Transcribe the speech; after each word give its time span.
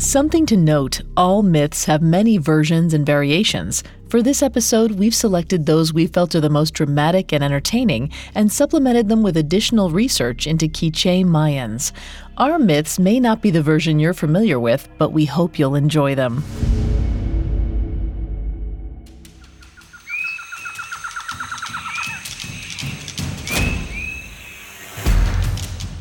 Something 0.00 0.46
to 0.46 0.56
note 0.56 1.00
all 1.16 1.42
myths 1.42 1.86
have 1.86 2.02
many 2.02 2.38
versions 2.38 2.94
and 2.94 3.04
variations. 3.04 3.82
For 4.08 4.22
this 4.22 4.44
episode, 4.44 4.92
we've 4.92 5.14
selected 5.14 5.66
those 5.66 5.92
we 5.92 6.06
felt 6.06 6.36
are 6.36 6.40
the 6.40 6.48
most 6.48 6.74
dramatic 6.74 7.32
and 7.32 7.42
entertaining 7.42 8.12
and 8.32 8.52
supplemented 8.52 9.08
them 9.08 9.24
with 9.24 9.36
additional 9.36 9.90
research 9.90 10.46
into 10.46 10.68
Quiche 10.68 11.24
Mayans. 11.24 11.90
Our 12.36 12.60
myths 12.60 13.00
may 13.00 13.18
not 13.18 13.42
be 13.42 13.50
the 13.50 13.60
version 13.60 13.98
you're 13.98 14.14
familiar 14.14 14.60
with, 14.60 14.88
but 14.98 15.10
we 15.10 15.24
hope 15.24 15.58
you'll 15.58 15.74
enjoy 15.74 16.14
them. 16.14 16.44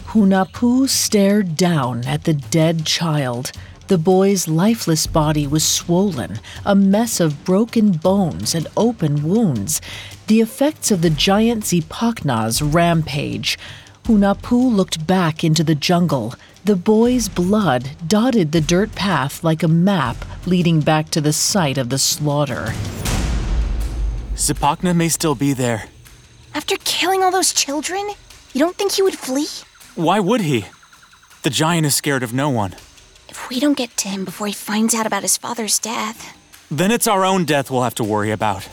Hunahpu 0.09 0.88
stared 0.88 1.57
down 1.57 2.05
at 2.05 2.25
the 2.25 2.34
dead 2.36 2.85
child. 2.85 3.52
The 3.88 3.98
boy's 3.98 4.50
lifeless 4.50 5.08
body 5.08 5.48
was 5.48 5.64
swollen, 5.64 6.40
a 6.66 6.76
mess 6.76 7.22
of 7.22 7.46
broken 7.46 7.91
bones 7.91 8.54
and 8.54 8.68
open 8.76 9.23
wounds, 9.23 9.80
the 10.27 10.41
effects 10.41 10.91
of 10.91 11.02
the 11.02 11.10
giant 11.10 11.63
Zipacna's 11.63 12.62
rampage. 12.62 13.58
Hunahpu 14.04 14.76
looked 14.76 15.08
back 15.08 15.41
into 15.41 15.63
the 15.63 15.73
jungle. 15.73 16.36
The 16.66 16.76
boy's 16.76 17.30
blood 17.30 17.91
dotted 18.05 18.52
the 18.52 18.60
dirt 18.60 18.94
path 18.94 19.41
like 19.41 19.63
a 19.63 19.70
map 19.70 20.18
leading 20.46 20.82
back 20.82 21.10
to 21.12 21.22
the 21.22 21.32
site 21.32 21.77
of 21.77 21.88
the 21.88 21.98
slaughter. 21.98 22.74
Zipacna 24.35 24.94
may 24.94 25.08
still 25.08 25.35
be 25.35 25.54
there. 25.54 25.85
After 26.54 26.76
killing 26.84 27.24
all 27.24 27.32
those 27.32 27.54
children, 27.54 28.05
you 28.52 28.60
don't 28.60 28.76
think 28.76 28.91
he 28.91 29.02
would 29.02 29.18
flee? 29.18 29.48
Why 29.96 30.20
would 30.20 30.41
he? 30.41 30.66
The 31.44 31.49
giant 31.49 31.85
is 31.85 31.96
scared 31.96 32.24
of 32.24 32.34
no 32.34 32.49
one. 32.49 32.76
If 33.38 33.50
we 33.50 33.59
don't 33.59 33.77
get 33.77 33.96
to 33.98 34.09
him 34.09 34.26
before 34.26 34.48
he 34.48 34.54
finds 34.54 34.96
out 34.96 35.05
about 35.05 35.21
his 35.21 35.38
father's 35.38 35.77
death. 35.77 36.35
Then 36.71 36.91
it's 36.91 37.07
our 37.07 37.24
own 37.24 37.46
death 37.46 37.70
we'll 37.70 37.84
have 37.84 37.96
to 37.96 38.04
worry 38.04 38.32
about. 38.32 38.63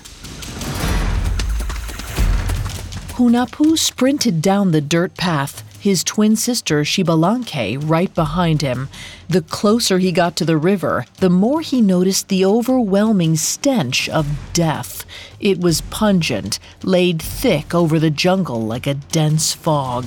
Hunahpu 3.12 3.78
sprinted 3.78 4.40
down 4.40 4.72
the 4.72 4.80
dirt 4.80 5.16
path, 5.18 5.62
his 5.78 6.02
twin 6.02 6.34
sister 6.34 6.80
Xbalanque 6.80 7.78
right 7.88 8.12
behind 8.14 8.62
him. 8.62 8.88
The 9.28 9.42
closer 9.42 9.98
he 9.98 10.10
got 10.10 10.34
to 10.36 10.46
the 10.46 10.56
river, 10.56 11.04
the 11.18 11.30
more 11.30 11.60
he 11.60 11.82
noticed 11.82 12.28
the 12.28 12.46
overwhelming 12.46 13.36
stench 13.36 14.08
of 14.08 14.26
death. 14.54 15.04
It 15.40 15.60
was 15.60 15.82
pungent, 15.82 16.58
laid 16.82 17.20
thick 17.20 17.74
over 17.74 17.98
the 17.98 18.10
jungle 18.10 18.62
like 18.62 18.86
a 18.86 18.94
dense 18.94 19.52
fog. 19.52 20.06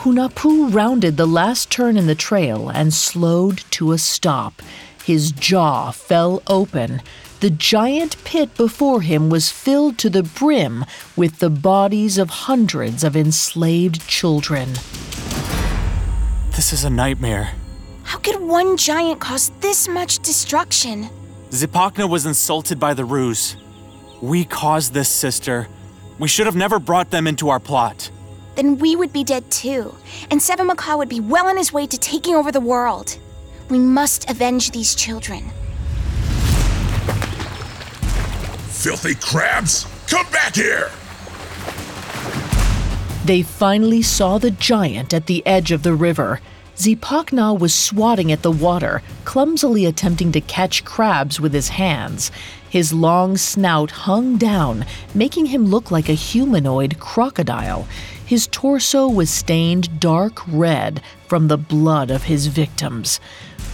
Hunahpu 0.00 0.72
rounded 0.72 1.18
the 1.18 1.26
last 1.26 1.70
turn 1.70 1.98
in 1.98 2.06
the 2.06 2.14
trail 2.14 2.70
and 2.70 2.94
slowed 2.94 3.58
to 3.72 3.92
a 3.92 3.98
stop. 3.98 4.62
His 5.04 5.30
jaw 5.30 5.90
fell 5.90 6.42
open. 6.46 7.02
The 7.40 7.50
giant 7.50 8.16
pit 8.24 8.56
before 8.56 9.02
him 9.02 9.28
was 9.28 9.50
filled 9.50 9.98
to 9.98 10.08
the 10.08 10.22
brim 10.22 10.86
with 11.16 11.40
the 11.40 11.50
bodies 11.50 12.16
of 12.16 12.30
hundreds 12.30 13.04
of 13.04 13.14
enslaved 13.14 14.06
children. 14.08 14.72
This 16.52 16.72
is 16.72 16.84
a 16.84 16.90
nightmare. 16.90 17.52
How 18.04 18.20
could 18.20 18.40
one 18.40 18.78
giant 18.78 19.20
cause 19.20 19.52
this 19.60 19.86
much 19.86 20.20
destruction? 20.20 21.10
Zipacna 21.50 22.08
was 22.08 22.24
insulted 22.24 22.80
by 22.80 22.94
the 22.94 23.04
ruse. 23.04 23.54
We 24.22 24.46
caused 24.46 24.94
this, 24.94 25.10
sister. 25.10 25.68
We 26.18 26.28
should 26.28 26.46
have 26.46 26.56
never 26.56 26.78
brought 26.78 27.10
them 27.10 27.26
into 27.26 27.50
our 27.50 27.60
plot 27.60 28.10
then 28.60 28.76
we 28.76 28.94
would 28.94 29.10
be 29.10 29.24
dead 29.24 29.50
too, 29.50 29.94
and 30.30 30.42
Seven 30.42 30.66
Macaw 30.66 30.98
would 30.98 31.08
be 31.08 31.18
well 31.18 31.46
on 31.46 31.56
his 31.56 31.72
way 31.72 31.86
to 31.86 31.96
taking 31.96 32.34
over 32.34 32.52
the 32.52 32.60
world. 32.60 33.16
We 33.70 33.78
must 33.78 34.28
avenge 34.28 34.72
these 34.72 34.94
children. 34.94 35.50
Filthy 38.68 39.14
crabs! 39.14 39.86
Come 40.06 40.30
back 40.30 40.56
here! 40.56 40.90
They 43.24 43.40
finally 43.40 44.02
saw 44.02 44.36
the 44.36 44.50
giant 44.50 45.14
at 45.14 45.24
the 45.24 45.46
edge 45.46 45.72
of 45.72 45.82
the 45.82 45.94
river. 45.94 46.40
Zipacna 46.76 47.58
was 47.58 47.74
swatting 47.74 48.30
at 48.30 48.42
the 48.42 48.50
water, 48.50 49.00
clumsily 49.24 49.86
attempting 49.86 50.32
to 50.32 50.40
catch 50.42 50.84
crabs 50.84 51.40
with 51.40 51.54
his 51.54 51.68
hands. 51.70 52.30
His 52.68 52.92
long 52.92 53.36
snout 53.36 53.90
hung 53.90 54.36
down, 54.36 54.84
making 55.14 55.46
him 55.46 55.66
look 55.66 55.90
like 55.90 56.08
a 56.08 56.14
humanoid 56.14 56.98
crocodile. 56.98 57.88
His 58.30 58.46
torso 58.46 59.08
was 59.08 59.28
stained 59.28 59.98
dark 59.98 60.40
red 60.46 61.02
from 61.26 61.48
the 61.48 61.58
blood 61.58 62.12
of 62.12 62.22
his 62.22 62.46
victims. 62.46 63.18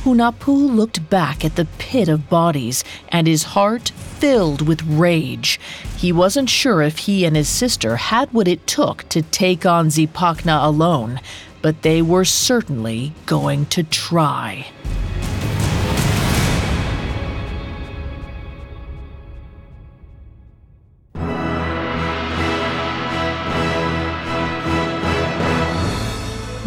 Hunahpu 0.02 0.74
looked 0.74 1.10
back 1.10 1.44
at 1.44 1.56
the 1.56 1.66
pit 1.76 2.08
of 2.08 2.30
bodies, 2.30 2.82
and 3.10 3.26
his 3.26 3.42
heart 3.52 3.90
filled 3.90 4.66
with 4.66 4.82
rage. 4.82 5.60
He 5.98 6.10
wasn't 6.10 6.48
sure 6.48 6.80
if 6.80 7.00
he 7.00 7.26
and 7.26 7.36
his 7.36 7.50
sister 7.50 7.96
had 7.96 8.32
what 8.32 8.48
it 8.48 8.66
took 8.66 9.06
to 9.10 9.20
take 9.20 9.66
on 9.66 9.90
Zipacna 9.90 10.64
alone, 10.64 11.20
but 11.60 11.82
they 11.82 12.00
were 12.00 12.24
certainly 12.24 13.12
going 13.26 13.66
to 13.66 13.82
try. 13.82 14.68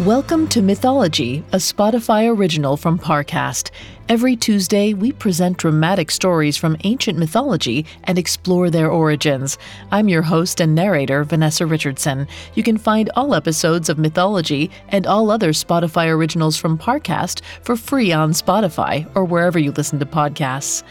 Welcome 0.09 0.47
to 0.47 0.63
Mythology, 0.63 1.43
a 1.53 1.57
Spotify 1.57 2.35
original 2.35 2.77
from 2.77 2.97
Parcast. 2.97 3.69
Every 4.09 4.35
Tuesday, 4.35 4.95
we 4.95 5.11
present 5.11 5.59
dramatic 5.59 6.09
stories 6.09 6.57
from 6.57 6.77
ancient 6.83 7.19
mythology 7.19 7.85
and 8.05 8.17
explore 8.17 8.71
their 8.71 8.89
origins. 8.89 9.59
I'm 9.91 10.09
your 10.09 10.23
host 10.23 10.61
and 10.61 10.73
narrator, 10.73 11.23
Vanessa 11.23 11.67
Richardson. 11.67 12.27
You 12.55 12.63
can 12.63 12.79
find 12.79 13.11
all 13.15 13.35
episodes 13.35 13.87
of 13.87 13.99
Mythology 13.99 14.71
and 14.87 15.05
all 15.05 15.29
other 15.29 15.51
Spotify 15.51 16.07
originals 16.09 16.57
from 16.57 16.79
Parcast 16.79 17.41
for 17.61 17.75
free 17.75 18.11
on 18.11 18.31
Spotify 18.31 19.07
or 19.15 19.23
wherever 19.25 19.59
you 19.59 19.71
listen 19.73 19.99
to 19.99 20.07
podcasts. 20.07 20.81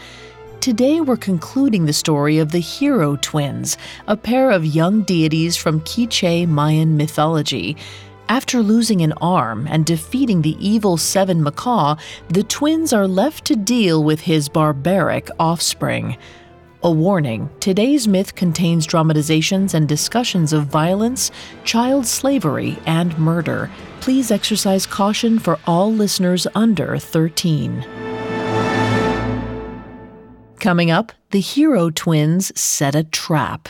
Today, 0.61 1.01
we're 1.01 1.17
concluding 1.17 1.85
the 1.85 1.93
story 1.93 2.37
of 2.37 2.53
the 2.53 2.59
Hero 2.59 3.17
Twins, 3.17 3.77
a 4.07 4.15
pair 4.15 4.49
of 4.49 4.65
young 4.65 5.03
deities 5.03 5.57
from 5.57 5.81
Quiche 5.81 6.47
Mayan 6.47 6.95
mythology. 6.95 7.75
After 8.29 8.61
losing 8.61 9.01
an 9.01 9.13
arm 9.13 9.67
and 9.67 9.83
defeating 9.83 10.43
the 10.43 10.55
evil 10.65 10.97
Seven 10.97 11.41
Macaw, 11.41 11.95
the 12.27 12.43
twins 12.43 12.93
are 12.93 13.07
left 13.07 13.43
to 13.45 13.55
deal 13.55 14.03
with 14.03 14.21
his 14.21 14.47
barbaric 14.47 15.31
offspring. 15.39 16.15
A 16.83 16.91
warning 16.91 17.49
today's 17.59 18.07
myth 18.07 18.35
contains 18.35 18.85
dramatizations 18.85 19.73
and 19.73 19.89
discussions 19.89 20.53
of 20.53 20.67
violence, 20.67 21.31
child 21.63 22.05
slavery, 22.05 22.77
and 22.85 23.17
murder. 23.17 23.71
Please 23.99 24.29
exercise 24.29 24.85
caution 24.85 25.39
for 25.39 25.57
all 25.65 25.91
listeners 25.91 26.45
under 26.53 26.99
13. 26.99 27.83
Coming 30.59 30.91
up, 30.91 31.13
the 31.31 31.39
hero 31.39 31.89
twins 31.89 32.51
set 32.59 32.93
a 32.93 33.03
trap. 33.03 33.69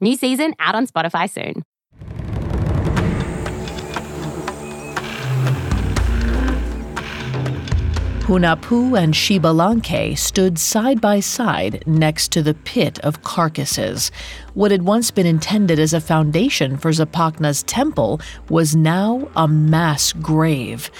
New 0.00 0.16
season 0.16 0.54
out 0.58 0.74
on 0.74 0.86
Spotify 0.86 1.30
soon. 1.30 1.62
Hunahpu 8.26 8.98
and 9.00 9.14
Xbalanque 9.14 10.18
stood 10.18 10.58
side 10.58 11.00
by 11.00 11.20
side 11.20 11.84
next 11.86 12.32
to 12.32 12.42
the 12.42 12.54
pit 12.54 12.98
of 13.04 13.22
carcasses. 13.22 14.10
What 14.52 14.72
had 14.72 14.82
once 14.82 15.12
been 15.12 15.26
intended 15.26 15.78
as 15.78 15.94
a 15.94 16.00
foundation 16.00 16.76
for 16.76 16.90
Zipacna's 16.90 17.62
temple 17.62 18.20
was 18.50 18.74
now 18.74 19.28
a 19.36 19.46
mass 19.46 20.12
grave. 20.12 20.90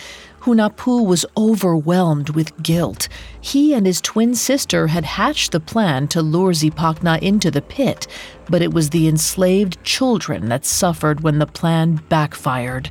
Hunahpu 0.47 1.05
was 1.05 1.27
overwhelmed 1.37 2.31
with 2.31 2.57
guilt. 2.63 3.09
He 3.41 3.75
and 3.75 3.85
his 3.85 4.01
twin 4.01 4.37
sister 4.37 4.87
had 4.87 5.05
hatched 5.05 5.51
the 5.51 5.59
plan 5.59 6.07
to 6.09 6.23
lure 6.23 6.53
Zipacna 6.53 7.21
into 7.21 7.51
the 7.51 7.61
pit, 7.61 8.07
but 8.49 8.63
it 8.63 8.73
was 8.73 8.91
the 8.91 9.09
enslaved 9.09 9.83
children 9.83 10.49
that 10.49 10.65
suffered 10.65 11.23
when 11.23 11.41
the 11.41 11.49
plan 11.49 11.97
backfired. 12.09 12.91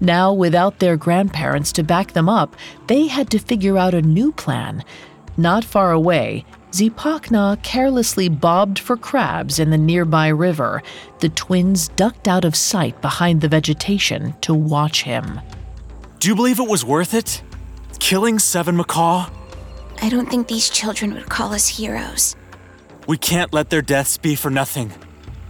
Now, 0.00 0.32
without 0.32 0.78
their 0.78 0.96
grandparents 0.96 1.72
to 1.72 1.82
back 1.82 2.12
them 2.12 2.28
up, 2.28 2.54
they 2.86 3.08
had 3.08 3.30
to 3.30 3.40
figure 3.40 3.76
out 3.76 3.94
a 3.94 4.02
new 4.02 4.30
plan. 4.30 4.84
Not 5.36 5.64
far 5.64 5.90
away, 5.90 6.44
Zipacna 6.70 7.60
carelessly 7.64 8.28
bobbed 8.28 8.78
for 8.78 8.96
crabs 8.96 9.58
in 9.58 9.70
the 9.70 9.76
nearby 9.76 10.28
river. 10.28 10.84
The 11.18 11.30
twins 11.30 11.88
ducked 11.88 12.28
out 12.28 12.44
of 12.44 12.54
sight 12.54 13.02
behind 13.02 13.40
the 13.40 13.48
vegetation 13.48 14.34
to 14.42 14.54
watch 14.54 15.02
him. 15.02 15.40
Do 16.22 16.28
you 16.28 16.36
believe 16.36 16.60
it 16.60 16.68
was 16.68 16.84
worth 16.84 17.14
it? 17.14 17.42
Killing 17.98 18.38
Seven 18.38 18.76
Macaw? 18.76 19.28
I 20.00 20.08
don't 20.08 20.30
think 20.30 20.46
these 20.46 20.70
children 20.70 21.14
would 21.14 21.28
call 21.28 21.52
us 21.52 21.66
heroes. 21.66 22.36
We 23.08 23.18
can't 23.18 23.52
let 23.52 23.70
their 23.70 23.82
deaths 23.82 24.18
be 24.18 24.36
for 24.36 24.48
nothing. 24.48 24.92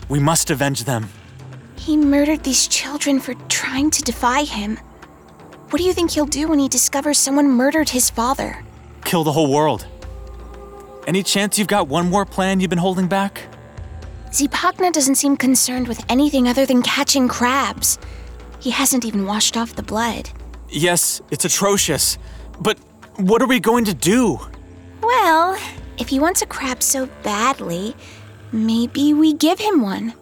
We 0.08 0.18
must 0.18 0.50
avenge 0.50 0.84
them. 0.84 1.10
He 1.76 1.94
murdered 1.98 2.42
these 2.42 2.66
children 2.68 3.20
for 3.20 3.34
trying 3.50 3.90
to 3.90 4.02
defy 4.02 4.44
him. 4.44 4.78
What 5.68 5.78
do 5.78 5.84
you 5.84 5.92
think 5.92 6.12
he'll 6.12 6.24
do 6.24 6.48
when 6.48 6.58
he 6.58 6.70
discovers 6.70 7.18
someone 7.18 7.50
murdered 7.50 7.90
his 7.90 8.08
father? 8.08 8.64
Kill 9.04 9.24
the 9.24 9.32
whole 9.32 9.52
world. 9.52 9.86
Any 11.06 11.22
chance 11.22 11.58
you've 11.58 11.68
got 11.68 11.88
one 11.88 12.08
more 12.08 12.24
plan 12.24 12.60
you've 12.60 12.70
been 12.70 12.78
holding 12.78 13.08
back? 13.08 13.42
Zipacna 14.30 14.90
doesn't 14.90 15.16
seem 15.16 15.36
concerned 15.36 15.86
with 15.86 16.02
anything 16.08 16.48
other 16.48 16.64
than 16.64 16.80
catching 16.80 17.28
crabs. 17.28 17.98
He 18.58 18.70
hasn't 18.70 19.04
even 19.04 19.26
washed 19.26 19.58
off 19.58 19.76
the 19.76 19.82
blood. 19.82 20.30
Yes, 20.72 21.20
it's 21.30 21.44
atrocious. 21.44 22.18
But 22.60 22.78
what 23.16 23.42
are 23.42 23.46
we 23.46 23.60
going 23.60 23.84
to 23.84 23.94
do? 23.94 24.40
Well, 25.02 25.58
if 25.98 26.08
he 26.08 26.18
wants 26.18 26.40
a 26.40 26.46
crab 26.46 26.82
so 26.82 27.06
badly, 27.22 27.94
maybe 28.52 29.12
we 29.12 29.34
give 29.34 29.58
him 29.58 29.82
one. 29.82 30.14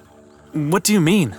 What 0.52 0.82
do 0.82 0.93
you 0.93 1.00
mean? 1.00 1.37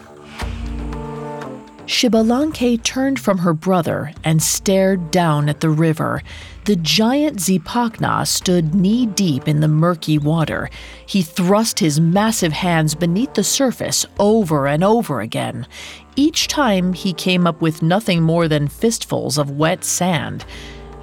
Xbalanque 1.88 2.82
turned 2.84 3.20
from 3.20 3.40
her 3.40 3.54
brother 3.54 4.14
and 4.24 4.42
stared 4.42 5.12
down 5.12 5.50
at 5.50 5.60
the 5.60 5.70
river. 5.70 6.22
The 6.66 6.76
giant 6.76 7.38
Zipacna 7.38 8.26
stood 8.28 8.76
knee 8.76 9.08
deep 9.08 9.48
in 9.48 9.60
the 9.60 9.68
murky 9.68 10.18
water. 10.18 10.70
He 11.06 11.22
thrust 11.22 11.80
his 11.80 12.00
massive 12.00 12.54
hands 12.54 12.96
beneath 12.96 13.34
the 13.34 13.44
surface 13.44 14.06
over 14.20 14.68
and 14.68 14.84
over 14.84 15.22
again. 15.22 15.68
Each 16.16 16.48
time 16.48 16.94
he 16.94 17.14
came 17.14 17.48
up 17.48 17.62
with 17.62 17.82
nothing 17.82 18.22
more 18.22 18.48
than 18.48 18.68
fistfuls 18.68 19.38
of 19.38 19.52
wet 19.52 19.84
sand. 19.84 20.46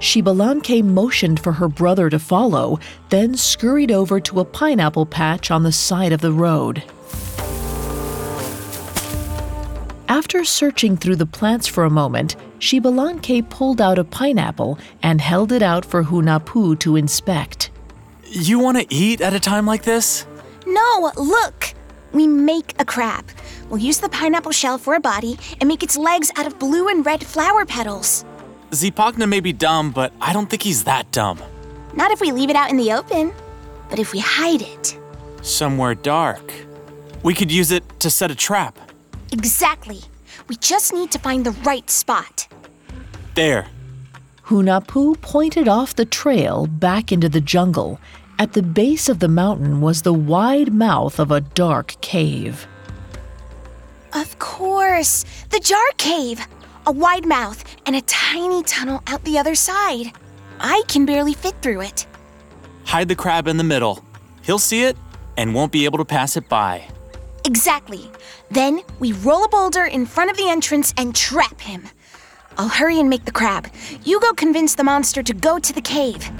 Xbalanque 0.01 0.85
motioned 0.85 1.41
for 1.41 1.55
her 1.55 1.69
brother 1.69 2.09
to 2.09 2.21
follow, 2.21 2.79
then 3.09 3.35
scurried 3.35 3.91
over 3.91 4.21
to 4.21 4.39
a 4.39 4.45
pineapple 4.45 5.07
patch 5.07 5.51
on 5.51 5.65
the 5.65 5.73
side 5.73 6.13
of 6.13 6.21
the 6.21 6.33
road. 6.33 6.85
After 10.09 10.43
searching 10.43 10.97
through 10.97 11.17
the 11.17 11.27
plants 11.27 11.67
for 11.67 11.85
a 11.85 11.91
moment, 11.91 12.37
Xbalanque 12.61 13.49
pulled 13.51 13.79
out 13.79 13.99
a 13.99 14.05
pineapple 14.05 14.79
and 15.03 15.21
held 15.21 15.53
it 15.53 15.63
out 15.63 15.85
for 15.85 16.03
Hunahpu 16.03 16.79
to 16.81 16.97
inspect. 16.97 17.71
You 18.25 18.59
want 18.59 18.79
to 18.79 18.87
eat 18.89 19.21
at 19.21 19.35
a 19.35 19.41
time 19.41 19.67
like 19.67 19.83
this? 19.83 20.27
No, 20.67 21.13
look! 21.19 21.75
We 22.13 22.27
make 22.27 22.75
a 22.81 22.87
crab. 22.87 23.27
We'll 23.69 23.81
use 23.81 23.99
the 23.99 24.09
pineapple 24.09 24.53
shell 24.53 24.79
for 24.79 24.95
a 24.95 25.01
body 25.01 25.39
and 25.61 25.69
make 25.69 25.83
its 25.83 25.99
legs 25.99 26.33
out 26.37 26.47
of 26.47 26.59
blue 26.59 26.89
and 26.89 27.05
red 27.05 27.23
flower 27.23 27.67
petals. 27.67 28.25
Zipacna 28.71 29.29
may 29.29 29.41
be 29.41 29.53
dumb, 29.53 29.91
but 29.91 30.15
I 30.23 30.33
don't 30.33 30.49
think 30.49 30.63
he's 30.63 30.85
that 30.85 31.11
dumb. 31.13 31.39
Not 31.93 32.13
if 32.13 32.23
we 32.23 32.33
leave 32.33 32.49
it 32.49 32.57
out 32.57 32.71
in 32.71 32.79
the 32.79 32.95
open, 32.95 33.35
but 33.91 33.99
if 33.99 34.15
we 34.15 34.21
hide 34.21 34.63
it. 34.63 34.99
Somewhere 35.43 35.95
dark. 35.95 36.51
We 37.23 37.35
could 37.35 37.53
use 37.53 37.73
it 37.73 37.85
to 38.01 38.09
set 38.09 38.31
a 38.31 38.35
trap. 38.35 38.88
Exactly. 39.33 40.01
We 40.49 40.57
just 40.57 40.93
need 40.93 41.11
to 41.13 41.19
find 41.19 41.45
the 41.45 41.53
right 41.63 41.89
spot. 41.91 42.49
There. 43.35 43.67
Hunahpu 44.47 45.21
pointed 45.21 45.69
off 45.69 45.97
the 45.97 46.05
trail 46.05 46.67
back 46.67 47.13
into 47.13 47.29
the 47.29 47.41
jungle. 47.41 48.01
At 48.39 48.53
the 48.53 48.63
base 48.63 49.09
of 49.09 49.19
the 49.19 49.29
mountain 49.29 49.81
was 49.81 50.03
the 50.03 50.13
wide 50.13 50.73
mouth 50.73 51.19
of 51.19 51.31
a 51.31 51.41
dark 51.41 52.01
cave. 52.01 52.67
Of 54.15 54.39
course, 54.39 55.25
the 55.51 55.61
jar 55.61 55.91
cave. 55.97 56.47
A 56.87 56.93
wide 56.93 57.27
mouth 57.27 57.63
and 57.85 57.95
a 57.95 58.01
tiny 58.03 58.63
tunnel 58.63 59.03
out 59.07 59.23
the 59.25 59.39
other 59.39 59.55
side. 59.55 60.13
I 60.61 60.83
can 60.89 61.05
barely 61.05 61.35
fit 61.35 61.61
through 61.61 61.83
it. 61.83 62.07
Hide 62.85 63.09
the 63.09 63.17
crab 63.17 63.47
in 63.47 63.59
the 63.59 63.65
middle. 63.65 64.03
He'll 64.41 64.59
see 64.59 64.85
it 64.85 64.97
and 65.37 65.55
won't 65.55 65.73
be 65.73 65.85
able 65.85 65.99
to 65.99 66.05
pass 66.05 66.37
it 66.37 66.49
by. 66.49 66.89
Exactly. 67.49 68.11
Then 68.51 68.83
we 68.99 69.13
roll 69.13 69.43
a 69.43 69.49
boulder 69.49 69.87
in 69.87 70.05
front 70.05 70.31
of 70.31 70.37
the 70.37 70.51
entrance 70.51 70.93
and 70.99 71.17
trap 71.17 71.63
him. 71.63 71.89
I'll 72.59 72.69
hurry 72.69 73.01
and 73.01 73.09
make 73.09 73.25
the 73.25 73.33
crab. 73.33 73.69
You 74.05 74.21
go 74.21 74.35
convince 74.35 74.75
the 74.75 74.85
monster 74.85 75.23
to 75.23 75.33
go 75.33 75.59
to 75.59 75.73
the 75.73 75.81
cave. 75.81 76.31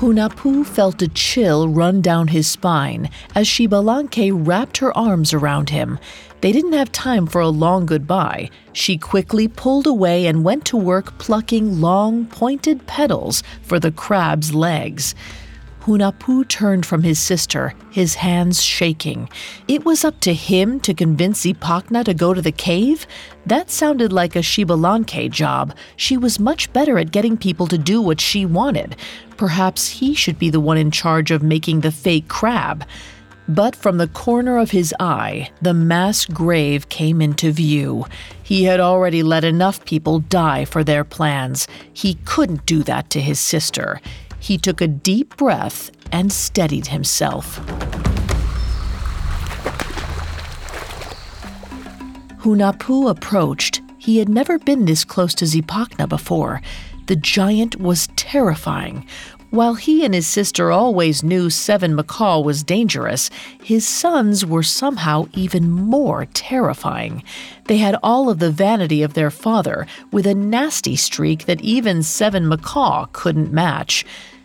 Hunahpu 0.00 0.66
felt 0.66 1.00
a 1.00 1.08
chill 1.08 1.66
run 1.66 2.02
down 2.02 2.28
his 2.28 2.46
spine 2.46 3.08
as 3.34 3.48
Xbalanque 3.48 4.30
wrapped 4.34 4.76
her 4.76 4.94
arms 4.94 5.32
around 5.32 5.70
him. 5.70 5.98
They 6.42 6.52
didn't 6.52 6.74
have 6.74 6.92
time 6.92 7.26
for 7.26 7.40
a 7.40 7.48
long 7.48 7.86
goodbye. 7.86 8.50
She 8.74 8.98
quickly 8.98 9.48
pulled 9.48 9.86
away 9.86 10.26
and 10.26 10.44
went 10.44 10.66
to 10.66 10.76
work 10.76 11.16
plucking 11.16 11.80
long, 11.80 12.26
pointed 12.26 12.86
petals 12.86 13.42
for 13.62 13.80
the 13.80 13.92
crab's 13.92 14.54
legs. 14.54 15.14
Hunahpu 15.84 16.48
turned 16.48 16.86
from 16.86 17.02
his 17.02 17.18
sister, 17.18 17.74
his 17.90 18.14
hands 18.14 18.62
shaking. 18.62 19.28
It 19.68 19.84
was 19.84 20.02
up 20.02 20.18
to 20.20 20.32
him 20.32 20.80
to 20.80 20.94
convince 20.94 21.44
Zipacna 21.44 22.04
to 22.06 22.14
go 22.14 22.32
to 22.32 22.40
the 22.40 22.52
cave? 22.52 23.06
That 23.44 23.70
sounded 23.70 24.10
like 24.10 24.34
a 24.34 24.38
Xbalanque 24.38 25.30
job. 25.30 25.76
She 25.96 26.16
was 26.16 26.40
much 26.40 26.72
better 26.72 26.98
at 26.98 27.12
getting 27.12 27.36
people 27.36 27.66
to 27.66 27.76
do 27.76 28.00
what 28.00 28.18
she 28.18 28.46
wanted. 28.46 28.96
Perhaps 29.36 29.88
he 29.88 30.14
should 30.14 30.38
be 30.38 30.48
the 30.48 30.58
one 30.58 30.78
in 30.78 30.90
charge 30.90 31.30
of 31.30 31.42
making 31.42 31.80
the 31.80 31.92
fake 31.92 32.28
crab. 32.28 32.86
But 33.46 33.76
from 33.76 33.98
the 33.98 34.08
corner 34.08 34.56
of 34.56 34.70
his 34.70 34.94
eye, 34.98 35.50
the 35.60 35.74
mass 35.74 36.24
grave 36.24 36.88
came 36.88 37.20
into 37.20 37.52
view. 37.52 38.06
He 38.42 38.64
had 38.64 38.80
already 38.80 39.22
let 39.22 39.44
enough 39.44 39.84
people 39.84 40.20
die 40.20 40.64
for 40.64 40.82
their 40.82 41.04
plans. 41.04 41.68
He 41.92 42.14
couldn't 42.24 42.64
do 42.64 42.82
that 42.84 43.10
to 43.10 43.20
his 43.20 43.38
sister. 43.38 44.00
He 44.44 44.58
took 44.58 44.82
a 44.82 44.86
deep 44.86 45.38
breath 45.38 45.90
and 46.12 46.30
steadied 46.30 46.88
himself. 46.88 47.58
Hunahpu 52.42 53.08
approached. 53.08 53.80
He 53.96 54.18
had 54.18 54.28
never 54.28 54.58
been 54.58 54.84
this 54.84 55.02
close 55.02 55.32
to 55.36 55.46
Zipacna 55.46 56.06
before. 56.06 56.60
The 57.06 57.16
giant 57.16 57.80
was 57.80 58.08
terrifying. 58.16 59.06
While 59.48 59.76
he 59.76 60.04
and 60.04 60.12
his 60.12 60.26
sister 60.26 60.70
always 60.70 61.22
knew 61.22 61.48
Seven 61.48 61.94
Macaw 61.94 62.40
was 62.40 62.62
dangerous, 62.62 63.30
his 63.62 63.88
sons 63.88 64.44
were 64.44 64.62
somehow 64.62 65.26
even 65.32 65.70
more 65.70 66.26
terrifying. 66.34 67.22
They 67.66 67.78
had 67.78 67.96
all 68.02 68.28
of 68.28 68.40
the 68.40 68.50
vanity 68.50 69.02
of 69.02 69.14
their 69.14 69.30
father, 69.30 69.86
with 70.12 70.26
a 70.26 70.34
nasty 70.34 70.96
streak 70.96 71.46
that 71.46 71.62
even 71.62 72.02
Seven 72.02 72.46
Macaw 72.46 73.06
couldn't 73.12 73.52
match. 73.52 74.04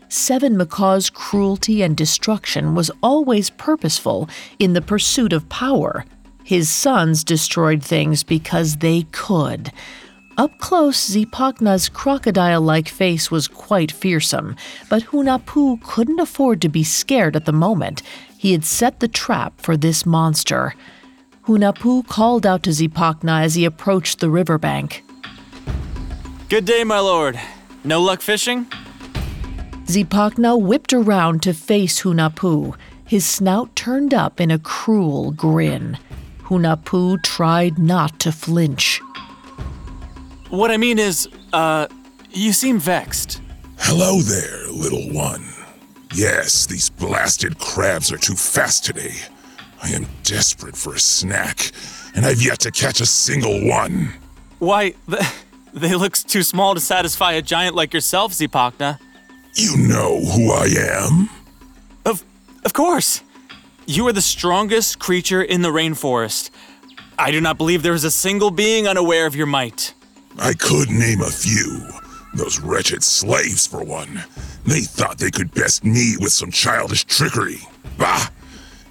Seven 0.09 0.57
Macaw's 0.57 1.11
cruelty 1.11 1.83
and 1.83 1.95
destruction 1.95 2.73
was 2.73 2.89
always 3.03 3.51
purposeful 3.51 4.27
in 4.57 4.73
the 4.73 4.81
pursuit 4.81 5.31
of 5.31 5.47
power. 5.49 6.03
His 6.43 6.67
sons 6.67 7.23
destroyed 7.23 7.83
things 7.83 8.23
because 8.23 8.77
they 8.77 9.03
could. 9.11 9.71
Up 10.35 10.57
close, 10.57 11.11
Zipacna's 11.11 11.89
crocodile 11.89 12.61
like 12.61 12.89
face 12.89 13.29
was 13.29 13.47
quite 13.47 13.91
fearsome, 13.91 14.55
but 14.89 15.03
Hunahpu 15.03 15.83
couldn't 15.83 16.19
afford 16.19 16.59
to 16.61 16.69
be 16.69 16.83
scared 16.83 17.35
at 17.35 17.45
the 17.45 17.51
moment. 17.51 18.01
He 18.35 18.53
had 18.53 18.65
set 18.65 19.01
the 19.01 19.07
trap 19.07 19.61
for 19.61 19.77
this 19.77 20.07
monster. 20.07 20.73
Hunahpu 21.45 22.07
called 22.07 22.47
out 22.47 22.63
to 22.63 22.71
Zipacna 22.71 23.43
as 23.43 23.53
he 23.53 23.65
approached 23.65 24.19
the 24.19 24.29
riverbank. 24.29 25.03
Good 26.47 26.65
day, 26.65 26.83
my 26.83 26.99
lord. 26.99 27.39
No 27.83 28.01
luck 28.01 28.21
fishing? 28.21 28.65
Zipacna 29.89 30.55
whipped 30.61 30.93
around 30.93 31.41
to 31.41 31.51
face 31.51 32.03
Hunahpu, 32.03 32.75
his 33.07 33.25
snout 33.25 33.75
turned 33.75 34.13
up 34.13 34.39
in 34.39 34.51
a 34.51 34.59
cruel 34.59 35.31
grin. 35.31 35.97
Hunahpu 36.43 37.23
tried 37.23 37.79
not 37.79 38.19
to 38.19 38.31
flinch. 38.31 39.01
What 40.51 40.69
I 40.69 40.77
mean 40.77 40.99
is, 40.99 41.27
uh, 41.53 41.87
you 42.29 42.53
seem 42.53 42.77
vexed. 42.77 43.41
Hello 43.79 44.21
there, 44.21 44.67
little 44.67 45.11
one. 45.11 45.43
Yes, 46.13 46.67
these 46.67 46.91
blasted 46.91 47.57
crabs 47.57 48.11
are 48.11 48.17
too 48.17 48.35
fast 48.35 48.85
today. 48.85 49.15
I 49.81 49.89
am 49.89 50.05
desperate 50.21 50.77
for 50.77 50.93
a 50.93 50.99
snack, 50.99 51.71
and 52.13 52.27
I've 52.27 52.43
yet 52.43 52.59
to 52.59 52.69
catch 52.69 53.01
a 53.01 53.07
single 53.07 53.67
one. 53.67 54.13
Why, 54.59 54.93
th- 55.09 55.23
they 55.73 55.95
look 55.95 56.13
too 56.13 56.43
small 56.43 56.75
to 56.75 56.79
satisfy 56.79 57.31
a 57.31 57.41
giant 57.41 57.75
like 57.75 57.91
yourself, 57.91 58.33
Zipacna. 58.33 58.99
You 59.59 59.75
know 59.75 60.21
who 60.21 60.53
I 60.53 60.67
am? 60.77 61.29
Of, 62.05 62.23
of 62.63 62.71
course. 62.71 63.21
You 63.85 64.07
are 64.07 64.13
the 64.13 64.21
strongest 64.21 64.99
creature 64.99 65.41
in 65.41 65.63
the 65.63 65.67
rainforest. 65.67 66.49
I 67.17 67.31
do 67.31 67.41
not 67.41 67.57
believe 67.57 67.83
there 67.83 67.93
is 67.93 68.05
a 68.05 68.11
single 68.11 68.51
being 68.51 68.87
unaware 68.87 69.25
of 69.25 69.35
your 69.35 69.47
might. 69.47 69.93
I 70.37 70.53
could 70.53 70.89
name 70.89 71.19
a 71.19 71.29
few. 71.29 71.85
Those 72.33 72.61
wretched 72.61 73.03
slaves, 73.03 73.67
for 73.67 73.83
one. 73.83 74.23
They 74.65 74.79
thought 74.79 75.17
they 75.17 75.29
could 75.29 75.53
best 75.53 75.83
me 75.83 76.15
with 76.21 76.31
some 76.31 76.51
childish 76.51 77.03
trickery. 77.03 77.59
Bah! 77.97 78.29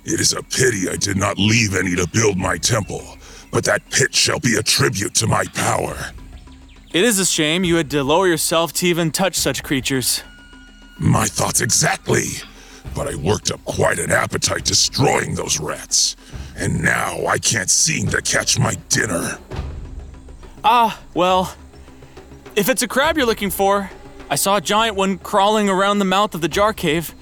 It 0.05 0.21
is 0.21 0.35
a 0.35 0.43
pity 0.43 0.91
I 0.91 0.97
did 0.97 1.17
not 1.17 1.39
leave 1.39 1.75
any 1.75 1.97
to 1.97 2.07
build 2.09 2.37
my 2.37 2.59
temple, 2.59 3.17
but 3.51 3.65
that 3.65 3.89
pit 3.89 4.15
shall 4.15 4.39
be 4.39 4.57
a 4.57 4.63
tribute 4.63 5.15
to 5.15 5.27
my 5.27 5.45
power. 5.55 5.97
It 6.93 7.05
is 7.05 7.19
a 7.19 7.25
shame 7.25 7.65
you 7.65 7.77
had 7.77 7.91
to 7.93 8.05
lower 8.05 8.29
yourself 8.29 8.75
to 8.75 8.87
even 8.87 9.11
touch 9.13 9.35
such 9.37 9.63
creatures. 9.63 10.23
My 10.99 11.27
thoughts 11.27 11.61
exactly. 11.61 12.25
But 12.95 13.09
I 13.09 13.15
worked 13.15 13.51
up 13.51 13.65
quite 13.65 13.99
an 13.99 14.11
appetite 14.11 14.65
destroying 14.65 15.35
those 15.35 15.61
rats. 15.61 16.17
And 16.57 16.83
now 16.83 17.27
I 17.27 17.39
can't 17.39 17.71
seem 17.71 18.09
to 18.09 18.21
catch 18.21 18.59
my 18.59 18.75
dinner. 18.89 19.39
Ah, 20.65 21.01
well, 21.15 21.55
if 22.57 22.69
it's 22.69 22.83
a 22.83 22.89
crab 22.89 23.17
you're 23.17 23.27
looking 23.27 23.51
for, 23.51 23.91
I 24.29 24.35
saw 24.35 24.57
a 24.57 24.61
giant 24.61 24.97
one 24.97 25.19
crawling 25.19 25.69
around 25.69 26.01
the 26.01 26.05
mouth 26.05 26.35
of 26.35 26.41
the 26.41 26.49
jar 26.49 26.73
cave. 26.73 27.15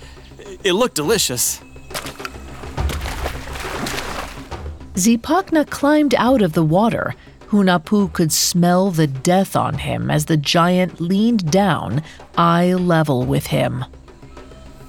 It 0.65 0.73
looked 0.73 0.95
delicious. 0.95 1.61
Zipacna 4.95 5.69
climbed 5.69 6.15
out 6.15 6.41
of 6.41 6.55
the 6.55 6.65
water. 6.65 7.15
Hunahpu 7.49 8.13
could 8.13 8.33
smell 8.33 8.91
the 8.91 9.07
death 9.07 9.55
on 9.55 9.79
him 9.79 10.11
as 10.11 10.27
the 10.27 10.37
giant 10.37 11.01
leaned 11.01 11.51
down, 11.51 12.03
eye 12.37 12.75
level 12.75 13.25
with 13.25 13.47
him. 13.47 13.85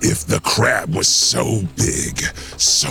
If 0.02 0.26
the 0.26 0.40
crab 0.40 0.94
was 0.96 1.08
so 1.08 1.62
big, 1.76 2.20
so 2.58 2.90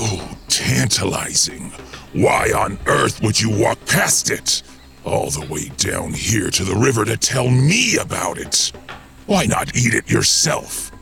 tantalizing, 0.49 1.73
why 2.13 2.53
on 2.57 2.79
earth 2.87 3.23
would 3.23 3.41
you 3.41 3.51
walk 3.51 3.85
past 3.87 4.31
it? 4.31 4.63
All 5.05 5.31
the 5.31 5.47
way 5.47 5.69
down 5.77 6.13
here 6.13 6.51
to 6.51 6.65
the 6.65 6.75
river 6.75 7.05
to 7.05 7.17
tell 7.17 7.49
me 7.49 7.97
about 7.97 8.39
it. 8.39 8.73
Why 9.27 9.47
not 9.47 9.77
eat 9.77 9.95
it 9.95 10.11
yourself? 10.11 10.93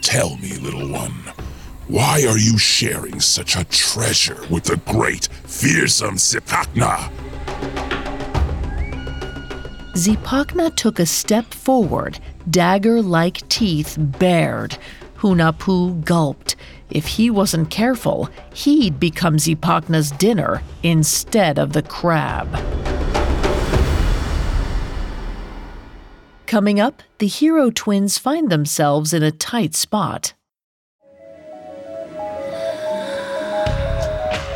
Tell 0.00 0.36
me, 0.36 0.56
little 0.56 0.88
one, 0.88 1.12
why 1.88 2.24
are 2.26 2.38
you 2.38 2.56
sharing 2.56 3.20
such 3.20 3.56
a 3.56 3.64
treasure 3.64 4.42
with 4.50 4.64
the 4.64 4.78
great, 4.86 5.26
fearsome 5.44 6.16
Zipacna? 6.16 7.10
Zipacna 9.94 10.74
took 10.74 10.98
a 10.98 11.06
step 11.06 11.54
forward, 11.54 12.18
dagger 12.50 13.00
like 13.00 13.48
teeth 13.48 13.96
bared. 13.98 14.76
Hunahpu 15.18 16.04
gulped. 16.04 16.56
If 16.90 17.06
he 17.06 17.30
wasn't 17.30 17.70
careful, 17.70 18.28
he'd 18.52 18.98
become 18.98 19.36
Zipacna's 19.36 20.10
dinner 20.10 20.62
instead 20.82 21.60
of 21.60 21.74
the 21.74 21.82
crab. 21.82 22.48
Coming 26.46 26.80
up, 26.80 27.04
the 27.18 27.28
hero 27.28 27.70
twins 27.70 28.18
find 28.18 28.50
themselves 28.50 29.12
in 29.12 29.22
a 29.22 29.30
tight 29.30 29.76
spot. 29.76 30.34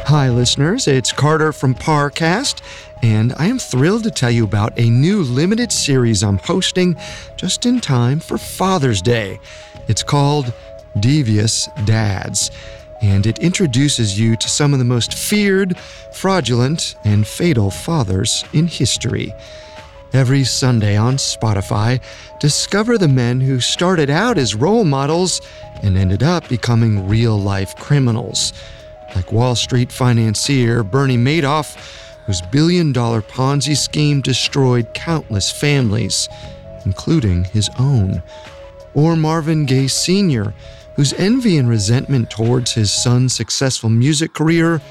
Hi, 0.08 0.30
listeners. 0.30 0.88
It's 0.88 1.12
Carter 1.12 1.52
from 1.52 1.74
Parcast, 1.74 2.62
and 3.02 3.32
I 3.36 3.46
am 3.46 3.58
thrilled 3.58 4.04
to 4.04 4.10
tell 4.10 4.30
you 4.30 4.44
about 4.44 4.78
a 4.78 4.90
new 4.90 5.22
limited 5.22 5.72
series 5.72 6.22
I'm 6.22 6.38
hosting 6.38 6.96
just 7.36 7.66
in 7.66 7.80
time 7.80 8.20
for 8.20 8.38
Father's 8.38 9.02
Day. 9.02 9.40
It's 9.88 10.02
called 10.02 10.52
Devious 11.00 11.68
Dads, 11.84 12.50
and 13.00 13.26
it 13.26 13.38
introduces 13.38 14.18
you 14.18 14.36
to 14.36 14.48
some 14.48 14.72
of 14.72 14.78
the 14.78 14.84
most 14.84 15.14
feared, 15.14 15.78
fraudulent, 16.12 16.96
and 17.04 17.26
fatal 17.26 17.70
fathers 17.70 18.44
in 18.52 18.66
history. 18.66 19.34
Every 20.12 20.44
Sunday 20.44 20.96
on 20.96 21.16
Spotify, 21.16 22.00
discover 22.40 22.96
the 22.96 23.08
men 23.08 23.40
who 23.40 23.60
started 23.60 24.08
out 24.08 24.38
as 24.38 24.54
role 24.54 24.84
models 24.84 25.40
and 25.82 25.98
ended 25.98 26.22
up 26.22 26.48
becoming 26.48 27.06
real 27.06 27.38
life 27.38 27.76
criminals 27.76 28.52
like 29.14 29.32
Wall 29.32 29.54
Street 29.54 29.90
financier 29.90 30.82
Bernie 30.82 31.16
Madoff, 31.16 31.76
whose 32.28 32.42
billion 32.42 32.92
dollar 32.92 33.22
Ponzi 33.22 33.74
scheme 33.74 34.20
destroyed 34.20 34.92
countless 34.92 35.50
families, 35.50 36.28
including 36.84 37.44
his 37.44 37.70
own. 37.78 38.22
Or 38.92 39.16
Marvin 39.16 39.64
Gaye 39.64 39.86
Sr., 39.86 40.52
whose 40.94 41.14
envy 41.14 41.56
and 41.56 41.70
resentment 41.70 42.28
towards 42.28 42.74
his 42.74 42.92
son's 42.92 43.34
successful 43.34 43.88
music 43.88 44.34
career 44.34 44.82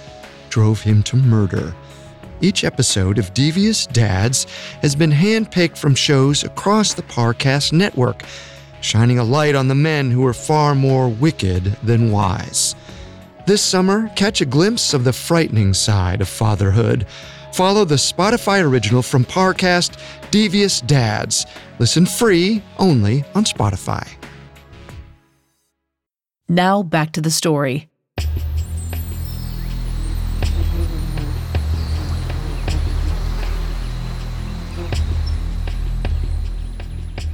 drove 0.50 0.82
him 0.82 1.04
to 1.04 1.16
murder. 1.16 1.76
Each 2.42 2.64
episode 2.64 3.20
of 3.20 3.32
Devious 3.36 3.86
Dads 3.86 4.46
has 4.82 4.96
been 4.96 5.12
handpicked 5.12 5.78
from 5.78 5.94
shows 5.94 6.44
across 6.44 6.96
the 6.96 7.04
Parcast 7.04 7.72
network, 7.72 8.24
shining 8.82 9.20
a 9.20 9.24
light 9.24 9.54
on 9.54 9.68
the 9.68 9.76
men 9.76 10.10
who 10.10 10.26
are 10.26 10.34
far 10.34 10.74
more 10.74 11.08
wicked 11.08 11.66
than 11.84 12.10
wise. 12.10 12.74
This 13.48 13.62
summer, 13.62 14.10
catch 14.10 14.42
a 14.42 14.46
glimpse 14.46 14.94
of 14.94 15.06
the 15.06 15.14
frightening 15.14 15.74
side 15.74 16.20
of 16.20 16.28
fatherhood. 16.28 17.08
Follow 17.54 17.86
the 17.86 17.96
Spotify 17.96 18.62
original 18.62 19.02
from 19.02 19.24
Parcast, 19.24 20.02
Devious 20.32 20.82
Dads. 20.82 21.46
Listen 21.80 22.06
free 22.06 22.62
only 22.78 23.24
on 23.36 23.46
Spotify. 23.46 24.06
Now 26.50 26.84
back 26.84 27.14
to 27.14 27.22
the 27.22 27.32
story. 27.32 27.88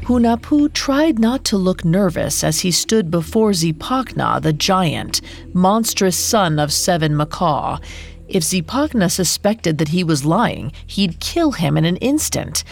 Hunahpu 0.04 0.74
tried 0.74 1.18
not 1.18 1.46
to 1.46 1.58
look 1.58 1.86
nervous 1.86 2.44
as 2.44 2.60
he 2.60 2.72
stood 2.72 3.10
before 3.10 3.52
Zipacna, 3.52 4.42
the 4.42 4.52
giant, 4.52 5.22
monstrous 5.54 6.18
son 6.18 6.60
of 6.60 6.74
Seven 6.74 7.16
Macaw. 7.16 7.80
If 8.28 8.44
Zipacna 8.44 9.10
suspected 9.10 9.78
that 9.78 9.90
he 9.90 10.04
was 10.04 10.26
lying, 10.26 10.74
he'd 10.86 11.22
kill 11.22 11.54
him 11.54 11.78
in 11.78 11.86
an 11.86 11.96
instant. 11.98 12.66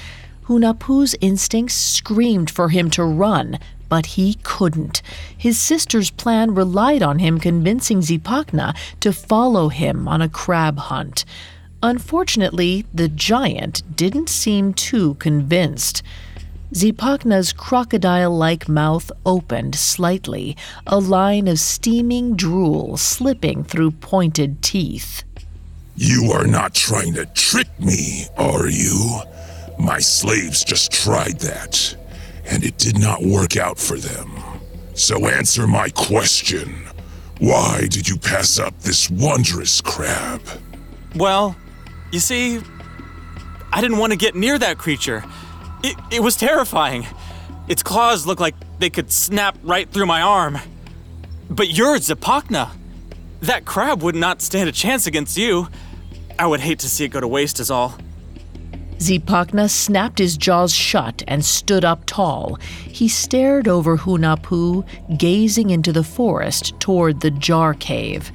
Hunahpu's 0.47 1.15
instincts 1.21 1.75
screamed 1.75 2.51
for 2.51 2.67
him 2.67 2.89
to 2.91 3.05
run, 3.05 3.59
but 3.87 4.07
he 4.07 4.33
couldn't. 4.43 5.01
His 5.37 5.57
sister's 5.57 6.11
plan 6.11 6.53
relied 6.53 7.01
on 7.01 7.19
him 7.19 7.39
convincing 7.39 8.01
Zipacna 8.01 8.75
to 8.99 9.13
follow 9.13 9.69
him 9.69 10.05
on 10.05 10.21
a 10.21 10.27
crab 10.27 10.77
hunt. 10.77 11.23
Unfortunately, 11.81 12.85
the 12.93 13.07
giant 13.07 13.83
didn't 13.95 14.27
seem 14.27 14.73
too 14.73 15.13
convinced. 15.15 16.03
Zipacna's 16.73 17.51
crocodile 17.51 18.35
like 18.35 18.69
mouth 18.69 19.11
opened 19.25 19.75
slightly, 19.75 20.55
a 20.87 20.99
line 20.99 21.49
of 21.49 21.59
steaming 21.59 22.37
drool 22.37 22.95
slipping 22.95 23.65
through 23.65 23.91
pointed 23.91 24.61
teeth. 24.61 25.23
You 25.97 26.31
are 26.31 26.47
not 26.47 26.73
trying 26.73 27.13
to 27.15 27.25
trick 27.25 27.67
me, 27.77 28.25
are 28.37 28.69
you? 28.69 29.19
My 29.77 29.99
slaves 29.99 30.63
just 30.63 30.93
tried 30.93 31.39
that, 31.39 31.95
and 32.45 32.63
it 32.63 32.77
did 32.77 32.97
not 32.97 33.21
work 33.21 33.57
out 33.57 33.77
for 33.77 33.97
them. 33.97 34.31
So 34.93 35.27
answer 35.27 35.67
my 35.67 35.89
question. 35.89 36.87
Why 37.39 37.87
did 37.89 38.07
you 38.07 38.15
pass 38.15 38.59
up 38.59 38.79
this 38.79 39.09
wondrous 39.09 39.81
crab? 39.81 40.41
Well, 41.17 41.57
you 42.13 42.19
see, 42.19 42.61
I 43.73 43.81
didn't 43.81 43.97
want 43.97 44.13
to 44.13 44.17
get 44.17 44.35
near 44.35 44.57
that 44.57 44.77
creature. 44.77 45.25
It, 45.83 45.95
it 46.11 46.21
was 46.21 46.35
terrifying. 46.35 47.05
Its 47.67 47.83
claws 47.83 48.25
looked 48.27 48.41
like 48.41 48.55
they 48.79 48.89
could 48.89 49.11
snap 49.11 49.57
right 49.63 49.89
through 49.89 50.05
my 50.05 50.21
arm. 50.21 50.59
But 51.49 51.69
you're 51.69 51.97
Zipacna. 51.97 52.69
That 53.41 53.65
crab 53.65 54.03
would 54.03 54.15
not 54.15 54.41
stand 54.41 54.69
a 54.69 54.71
chance 54.71 55.07
against 55.07 55.37
you. 55.37 55.67
I 56.37 56.47
would 56.47 56.59
hate 56.59 56.79
to 56.79 56.89
see 56.89 57.05
it 57.05 57.09
go 57.09 57.19
to 57.19 57.27
waste, 57.27 57.59
is 57.59 57.71
all. 57.71 57.97
Zipacna 58.97 59.67
snapped 59.67 60.19
his 60.19 60.37
jaws 60.37 60.73
shut 60.73 61.23
and 61.27 61.43
stood 61.43 61.83
up 61.83 62.05
tall. 62.05 62.55
He 62.85 63.07
stared 63.07 63.67
over 63.67 63.97
Hunahpu, 63.97 64.85
gazing 65.17 65.71
into 65.71 65.91
the 65.91 66.03
forest 66.03 66.79
toward 66.79 67.21
the 67.21 67.31
jar 67.31 67.73
cave. 67.73 68.31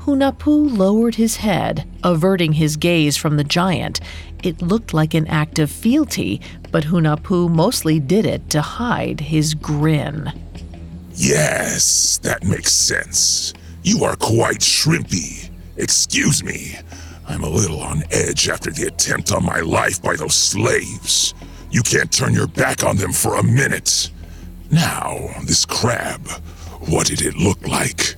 Hunahpu 0.00 0.76
lowered 0.76 1.14
his 1.14 1.36
head, 1.36 1.88
averting 2.02 2.52
his 2.52 2.76
gaze 2.76 3.16
from 3.16 3.38
the 3.38 3.44
giant. 3.44 4.00
It 4.42 4.60
looked 4.60 4.92
like 4.92 5.14
an 5.14 5.26
act 5.28 5.58
of 5.58 5.70
fealty, 5.70 6.42
but 6.74 6.82
Hunahpu 6.82 7.48
mostly 7.48 8.00
did 8.00 8.26
it 8.26 8.50
to 8.50 8.60
hide 8.60 9.20
his 9.20 9.54
grin. 9.54 10.32
Yes, 11.14 12.18
that 12.24 12.42
makes 12.42 12.72
sense. 12.72 13.54
You 13.84 14.02
are 14.02 14.16
quite 14.16 14.58
shrimpy. 14.58 15.50
Excuse 15.76 16.42
me. 16.42 16.76
I'm 17.28 17.44
a 17.44 17.48
little 17.48 17.78
on 17.80 18.02
edge 18.10 18.48
after 18.48 18.72
the 18.72 18.88
attempt 18.88 19.30
on 19.30 19.44
my 19.44 19.60
life 19.60 20.02
by 20.02 20.16
those 20.16 20.34
slaves. 20.34 21.32
You 21.70 21.82
can't 21.82 22.10
turn 22.10 22.34
your 22.34 22.48
back 22.48 22.82
on 22.82 22.96
them 22.96 23.12
for 23.12 23.36
a 23.36 23.44
minute. 23.44 24.10
Now, 24.72 25.28
this 25.46 25.64
crab, 25.64 26.26
what 26.88 27.06
did 27.06 27.22
it 27.22 27.36
look 27.36 27.68
like? 27.68 28.16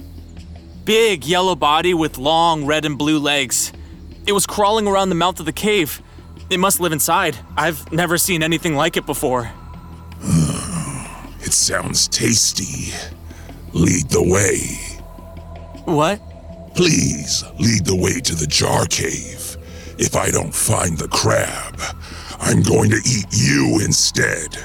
Big 0.87 1.27
yellow 1.27 1.57
body 1.57 1.93
with 1.93 2.17
long 2.17 2.65
red 2.65 2.87
and 2.87 2.97
blue 2.97 3.19
legs. 3.19 3.71
It 4.27 4.33
was 4.33 4.47
crawling 4.47 4.89
around 4.89 5.11
the 5.11 5.15
mouth 5.15 5.39
of 5.41 5.45
the 5.45 5.53
cave. 5.53 6.01
It 6.49 6.59
must 6.59 6.81
live 6.81 6.93
inside. 6.93 7.37
I've 7.57 7.91
never 7.93 8.19
seen 8.19 8.43
anything 8.43 8.77
like 8.77 8.97
it 8.97 9.07
before. 9.07 9.51
It 11.41 11.53
sounds 11.53 12.09
tasty. 12.09 12.93
Lead 13.73 14.09
the 14.11 14.23
way. 14.23 14.59
What? 15.85 16.21
Please 16.75 17.45
lead 17.59 17.85
the 17.85 17.97
way 17.97 18.21
to 18.21 18.35
the 18.35 18.47
jar 18.47 18.87
cave. 18.87 19.57
If 19.99 20.15
I 20.15 20.31
don't 20.31 20.55
find 20.55 20.99
the 20.99 21.09
crab, 21.09 21.81
I'm 22.39 22.63
going 22.63 22.91
to 22.91 22.97
eat 22.97 23.27
you 23.33 23.81
instead. 23.85 24.59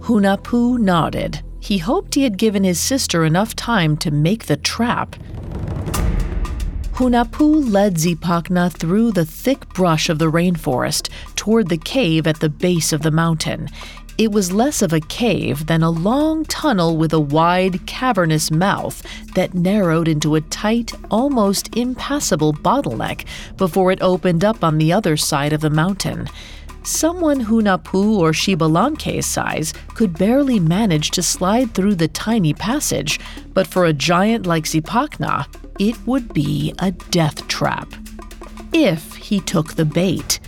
Hunahpu 0.00 0.78
nodded. 0.78 1.42
He 1.60 1.78
hoped 1.78 2.14
he 2.14 2.24
had 2.24 2.36
given 2.36 2.64
his 2.64 2.78
sister 2.78 3.24
enough 3.24 3.56
time 3.56 3.96
to 3.98 4.10
make 4.10 4.46
the 4.46 4.56
trap. 4.56 5.16
Hunahpu 6.94 7.72
led 7.72 7.96
Zipacna 7.96 8.70
through 8.72 9.10
the 9.10 9.24
thick 9.24 9.68
brush 9.70 10.08
of 10.08 10.20
the 10.20 10.30
rainforest 10.30 11.08
toward 11.34 11.68
the 11.68 11.76
cave 11.76 12.24
at 12.24 12.38
the 12.38 12.48
base 12.48 12.92
of 12.92 13.02
the 13.02 13.10
mountain. 13.10 13.68
It 14.16 14.30
was 14.30 14.52
less 14.52 14.80
of 14.80 14.92
a 14.92 15.00
cave 15.00 15.66
than 15.66 15.82
a 15.82 15.90
long 15.90 16.44
tunnel 16.44 16.96
with 16.96 17.12
a 17.12 17.18
wide, 17.18 17.84
cavernous 17.86 18.52
mouth 18.52 19.02
that 19.34 19.54
narrowed 19.54 20.06
into 20.06 20.36
a 20.36 20.40
tight, 20.40 20.92
almost 21.10 21.76
impassable 21.76 22.52
bottleneck 22.52 23.24
before 23.56 23.90
it 23.90 24.00
opened 24.00 24.44
up 24.44 24.62
on 24.62 24.78
the 24.78 24.92
other 24.92 25.16
side 25.16 25.52
of 25.52 25.62
the 25.62 25.70
mountain. 25.70 26.28
Someone 26.86 27.40
Hunahpu 27.40 28.18
or 28.18 28.32
Xbalanque's 28.32 29.24
size 29.24 29.72
could 29.94 30.18
barely 30.18 30.60
manage 30.60 31.12
to 31.12 31.22
slide 31.22 31.72
through 31.72 31.94
the 31.94 32.08
tiny 32.08 32.52
passage, 32.52 33.18
but 33.54 33.66
for 33.66 33.86
a 33.86 33.92
giant 33.94 34.46
like 34.46 34.64
Zipacna, 34.64 35.46
it 35.80 35.96
would 36.06 36.34
be 36.34 36.74
a 36.80 36.90
death 36.90 37.48
trap. 37.48 37.90
If 38.74 39.14
he 39.14 39.40
took 39.40 39.74
the 39.74 39.86
bait. 39.86 40.40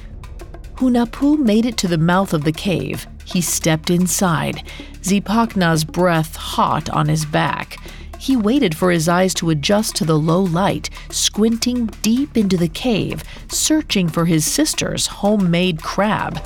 Hunahpu 0.74 1.38
made 1.38 1.64
it 1.64 1.78
to 1.78 1.88
the 1.88 1.96
mouth 1.96 2.34
of 2.34 2.44
the 2.44 2.52
cave. 2.52 3.06
He 3.24 3.40
stepped 3.40 3.88
inside, 3.88 4.62
Zipacna's 5.00 5.84
breath 5.84 6.36
hot 6.36 6.90
on 6.90 7.08
his 7.08 7.24
back. 7.24 7.78
He 8.26 8.34
waited 8.34 8.76
for 8.76 8.90
his 8.90 9.08
eyes 9.08 9.32
to 9.34 9.50
adjust 9.50 9.94
to 9.96 10.04
the 10.04 10.18
low 10.18 10.42
light, 10.42 10.90
squinting 11.10 11.86
deep 12.02 12.36
into 12.36 12.56
the 12.56 12.66
cave, 12.66 13.22
searching 13.46 14.08
for 14.08 14.24
his 14.24 14.44
sister's 14.44 15.06
homemade 15.06 15.80
crab. 15.80 16.44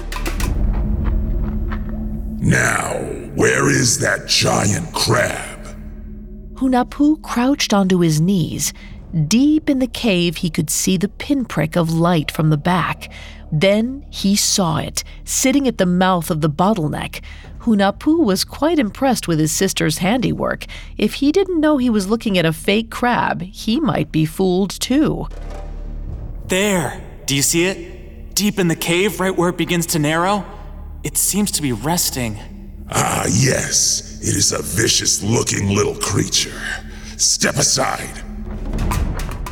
Now, 2.39 2.99
where 3.35 3.71
is 3.71 3.99
that 4.01 4.29
giant 4.29 4.93
crab? 4.93 5.75
Hunahpu 6.57 7.23
crouched 7.23 7.73
onto 7.73 8.01
his 8.01 8.21
knees. 8.21 8.75
Deep 9.27 9.71
in 9.71 9.79
the 9.79 9.87
cave, 9.87 10.37
he 10.37 10.51
could 10.51 10.69
see 10.69 10.99
the 10.99 11.09
pinprick 11.09 11.77
of 11.77 11.91
light 11.91 12.31
from 12.31 12.51
the 12.51 12.59
back. 12.59 13.11
Then 13.51 14.05
he 14.11 14.37
saw 14.37 14.77
it, 14.77 15.03
sitting 15.25 15.67
at 15.67 15.79
the 15.79 15.87
mouth 15.87 16.31
of 16.31 16.43
the 16.43 16.51
bottleneck. 16.51 17.23
Hunahpu 17.61 18.25
was 18.25 18.43
quite 18.43 18.79
impressed 18.79 19.29
with 19.29 19.38
his 19.38 19.52
sister's 19.52 19.99
handiwork. 19.99 20.64
If 20.97 21.14
he 21.14 21.31
didn't 21.31 21.61
know 21.61 21.76
he 21.76 21.90
was 21.90 22.09
looking 22.09 22.38
at 22.38 22.47
a 22.47 22.52
fake 22.52 22.90
crab, 22.90 23.43
he 23.43 23.81
might 23.81 24.11
be 24.11 24.25
fooled 24.25 24.71
too. 24.71 25.29
There. 26.47 27.05
Do 27.26 27.37
you 27.37 27.43
see 27.43 27.67
it? 27.67 28.35
Deep 28.35 28.59
in 28.59 28.69
the 28.69 28.76
cave, 28.76 29.21
right 29.21 29.37
where 29.37 29.50
it 29.50 29.59
begins 29.59 29.87
to 29.87 29.99
narrow? 29.99 30.45
It 31.05 31.19
seems 31.19 31.50
to 31.52 31.62
be 31.62 31.73
resting. 31.73 32.38
Ah, 32.90 33.26
yes. 33.26 34.19
It 34.23 34.35
is 34.35 34.52
a 34.52 34.62
vicious 34.62 35.23
looking 35.23 35.69
little 35.69 35.95
creature. 35.95 36.61
Step 37.19 37.57
aside. 37.57 38.25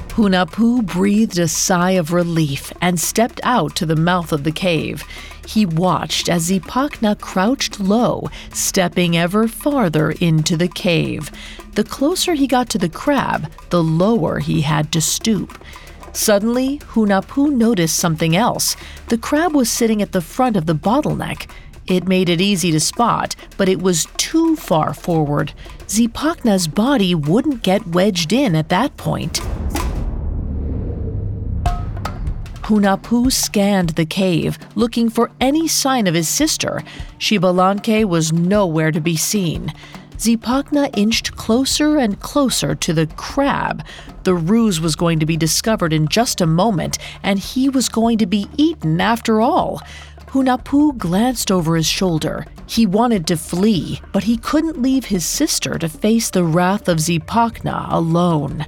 Hunahpu 0.09 0.85
breathed 0.85 1.39
a 1.39 1.47
sigh 1.47 1.93
of 1.93 2.13
relief 2.13 2.73
and 2.81 2.99
stepped 2.99 3.41
out 3.45 3.77
to 3.77 3.87
the 3.87 3.95
mouth 3.95 4.33
of 4.33 4.45
the 4.45 4.51
cave. 4.51 5.05
He 5.49 5.65
watched 5.65 6.29
as 6.29 6.51
Zipacna 6.51 7.19
crouched 7.19 7.81
low, 7.81 8.29
stepping 8.53 9.17
ever 9.17 9.49
farther 9.49 10.11
into 10.11 10.59
the 10.59 10.69
cave. 10.69 11.31
The 11.73 11.85
closer 11.85 12.35
he 12.35 12.47
got 12.47 12.69
to 12.69 12.79
the 12.79 12.91
crab, 12.91 13.51
the 13.71 13.83
lower 13.83 14.41
he 14.41 14.61
had 14.61 14.93
to 14.93 15.01
stoop. 15.01 15.59
Suddenly, 16.13 16.81
Hunahpu 16.93 17.51
noticed 17.51 17.97
something 17.97 18.37
else. 18.37 18.77
The 19.09 19.17
crab 19.17 19.55
was 19.55 19.71
sitting 19.71 20.03
at 20.03 20.13
the 20.13 20.21
front 20.21 20.55
of 20.55 20.67
the 20.67 20.75
bottleneck. 20.75 21.49
It 21.87 22.07
made 22.07 22.29
it 22.29 22.43
easy 22.43 22.71
to 22.73 22.81
spot, 22.81 23.35
but 23.57 23.71
it 23.71 23.81
was 23.81 24.07
too 24.19 24.55
far 24.55 24.93
forward. 24.93 25.55
Zipacna's 25.87 26.69
body 26.69 27.15
wouldn't 27.15 27.63
get 27.63 27.87
wedged 27.87 28.35
in 28.35 28.55
at 28.55 28.69
that 28.69 28.99
point. 28.99 29.41
Hunahpu 32.69 33.33
scanned 33.33 33.91
the 33.91 34.05
cave, 34.05 34.59
looking 34.75 35.09
for 35.09 35.31
any 35.41 35.67
sign 35.67 36.07
of 36.07 36.13
his 36.13 36.29
sister. 36.29 36.83
Xbalanque 37.19 38.05
was 38.05 38.31
nowhere 38.31 38.93
to 38.93 39.01
be 39.01 39.17
seen. 39.17 39.73
Zipacna 40.19 40.95
inched 40.95 41.35
closer 41.35 41.97
and 41.97 42.21
closer 42.21 42.75
to 42.75 42.93
the 42.93 43.07
crab. 43.17 43.83
The 44.25 44.35
ruse 44.35 44.83
was 44.83 44.97
going 44.97 45.19
to 45.21 45.25
be 45.25 45.35
discovered 45.35 45.95
in 45.95 46.09
just 46.09 46.43
a 46.43 46.47
moment, 46.47 46.99
and 47.23 47.39
he 47.39 47.71
was 47.71 47.89
going 47.89 48.19
to 48.19 48.27
be 48.27 48.51
eaten 48.59 49.01
after 49.01 49.41
all. 49.41 49.81
Hunahpu 50.27 50.99
glanced 50.99 51.51
over 51.51 51.75
his 51.75 51.87
shoulder. 51.87 52.45
He 52.67 52.85
wanted 52.85 53.27
to 53.29 53.39
flee, 53.39 54.03
but 54.13 54.25
he 54.25 54.37
couldn't 54.37 54.83
leave 54.83 55.07
his 55.07 55.25
sister 55.25 55.79
to 55.79 55.89
face 55.89 56.29
the 56.29 56.45
wrath 56.45 56.87
of 56.87 56.99
Zipacna 56.99 57.91
alone. 57.91 58.67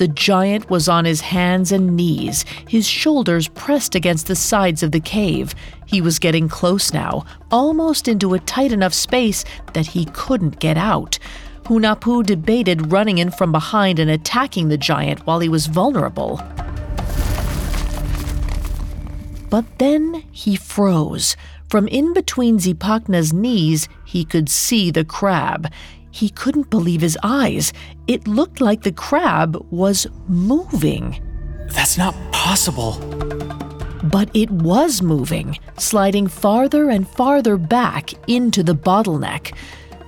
The 0.00 0.08
giant 0.08 0.70
was 0.70 0.88
on 0.88 1.04
his 1.04 1.20
hands 1.20 1.72
and 1.72 1.94
knees, 1.94 2.46
his 2.66 2.88
shoulders 2.88 3.48
pressed 3.48 3.94
against 3.94 4.28
the 4.28 4.34
sides 4.34 4.82
of 4.82 4.92
the 4.92 5.00
cave. 5.00 5.54
He 5.84 6.00
was 6.00 6.18
getting 6.18 6.48
close 6.48 6.94
now, 6.94 7.26
almost 7.50 8.08
into 8.08 8.32
a 8.32 8.38
tight 8.38 8.72
enough 8.72 8.94
space 8.94 9.44
that 9.74 9.88
he 9.88 10.06
couldn't 10.06 10.58
get 10.58 10.78
out. 10.78 11.18
Hunahpu 11.64 12.24
debated 12.24 12.90
running 12.90 13.18
in 13.18 13.30
from 13.30 13.52
behind 13.52 13.98
and 13.98 14.10
attacking 14.10 14.68
the 14.68 14.78
giant 14.78 15.26
while 15.26 15.40
he 15.40 15.50
was 15.50 15.66
vulnerable. 15.66 16.40
But 19.50 19.66
then 19.76 20.24
he 20.32 20.56
froze. 20.56 21.36
From 21.68 21.86
in 21.88 22.14
between 22.14 22.58
Zipacna's 22.58 23.34
knees, 23.34 23.86
he 24.06 24.24
could 24.24 24.48
see 24.48 24.90
the 24.90 25.04
crab. 25.04 25.70
He 26.10 26.28
couldn't 26.28 26.70
believe 26.70 27.00
his 27.00 27.18
eyes. 27.22 27.72
It 28.06 28.26
looked 28.26 28.60
like 28.60 28.82
the 28.82 28.92
crab 28.92 29.64
was 29.70 30.06
moving. 30.28 31.22
That's 31.68 31.96
not 31.96 32.14
possible. 32.32 32.92
But 34.02 34.30
it 34.34 34.50
was 34.50 35.02
moving, 35.02 35.58
sliding 35.78 36.26
farther 36.26 36.90
and 36.90 37.08
farther 37.08 37.56
back 37.56 38.12
into 38.28 38.62
the 38.62 38.74
bottleneck. 38.74 39.54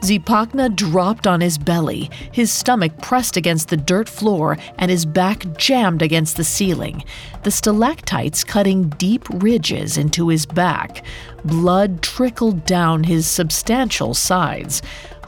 Zipacna 0.02 0.74
dropped 0.74 1.28
on 1.28 1.40
his 1.40 1.58
belly, 1.58 2.10
his 2.32 2.50
stomach 2.50 3.00
pressed 3.00 3.36
against 3.36 3.68
the 3.68 3.76
dirt 3.76 4.08
floor 4.08 4.58
and 4.78 4.90
his 4.90 5.06
back 5.06 5.56
jammed 5.56 6.02
against 6.02 6.36
the 6.36 6.42
ceiling, 6.42 7.04
the 7.44 7.52
stalactites 7.52 8.42
cutting 8.42 8.88
deep 8.88 9.28
ridges 9.30 9.96
into 9.96 10.26
his 10.26 10.44
back. 10.44 11.04
Blood 11.44 12.02
trickled 12.02 12.64
down 12.64 13.04
his 13.04 13.28
substantial 13.28 14.12
sides. 14.12 14.82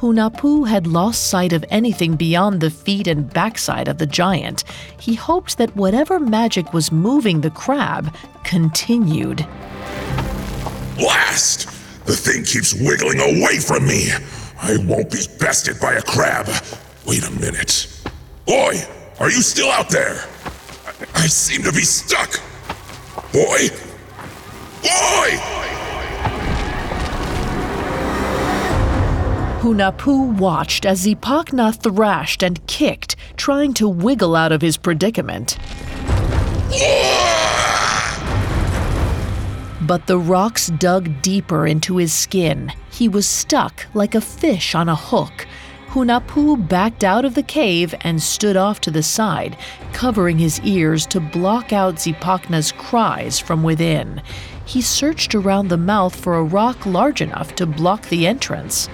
Hunahpu 0.05 0.69
had 0.69 0.87
lost 0.87 1.29
sight 1.31 1.55
of 1.55 1.65
anything 1.71 2.15
beyond 2.15 2.61
the 2.61 2.69
feet 2.69 3.07
and 3.07 3.33
backside 3.33 3.89
of 3.89 3.97
the 3.97 4.07
giant. 4.07 4.63
He 5.01 5.15
hoped 5.15 5.57
that 5.57 5.75
whatever 5.75 6.21
magic 6.21 6.75
was 6.75 6.93
moving 6.93 7.41
the 7.41 7.49
crab 7.49 8.15
continued. 8.45 9.47
Blast! 10.99 11.69
The 12.05 12.15
thing 12.15 12.45
keeps 12.45 12.75
wiggling 12.75 13.19
away 13.19 13.59
from 13.61 13.87
me. 13.87 14.11
I 14.61 14.77
won't 14.85 15.11
be 15.11 15.25
bested 15.41 15.81
by 15.81 15.95
a 15.95 16.03
crab. 16.03 16.49
Wait 17.07 17.27
a 17.27 17.31
minute. 17.41 17.89
Boy, 18.45 18.83
are 19.19 19.31
you 19.31 19.41
still 19.41 19.71
out 19.71 19.89
there? 19.89 20.23
I, 20.85 21.23
I 21.23 21.27
seem 21.29 21.63
to 21.63 21.73
be 21.73 21.81
stuck. 21.81 22.31
Boy? 23.33 23.71
Boy! 24.83 25.64
Hunahpu 29.65 30.37
watched 30.37 30.85
as 30.85 31.07
Zipacna 31.07 31.75
thrashed 31.75 32.43
and 32.43 32.67
kicked, 32.67 33.17
trying 33.39 33.73
to 33.73 33.89
wiggle 33.89 34.37
out 34.37 34.53
of 34.53 34.61
his 34.61 34.77
predicament. 34.77 35.57
But 39.81 40.07
the 40.07 40.19
rocks 40.19 40.67
dug 40.67 41.23
deeper 41.23 41.67
into 41.67 41.97
his 41.97 42.13
skin. 42.13 42.73
He 42.93 43.09
was 43.09 43.27
stuck 43.27 43.87
like 43.95 44.15
a 44.15 44.21
fish 44.21 44.75
on 44.75 44.91
a 44.91 44.95
hook. 44.95 45.47
Hunahpu 45.89 46.69
backed 46.69 47.03
out 47.03 47.25
of 47.25 47.35
the 47.35 47.43
cave 47.43 47.95
and 48.03 48.23
stood 48.23 48.59
off 48.59 48.83
to 48.83 48.91
the 48.91 49.03
side, 49.03 49.57
covering 49.95 50.37
his 50.37 50.61
ears 50.61 51.07
to 51.07 51.21
block 51.21 51.73
out 51.73 51.95
Zipacna's 51.95 52.71
cries 52.73 53.39
from 53.39 53.63
within. 53.63 54.21
He 54.67 54.83
searched 54.83 55.35
around 55.35 55.69
the 55.69 55.79
mouth 55.79 56.15
for 56.15 56.35
a 56.35 56.45
rock 56.45 56.85
large 56.85 57.23
enough 57.23 57.55
to 57.55 57.65
block 57.65 58.11
the 58.11 58.27
entrance. 58.27 58.91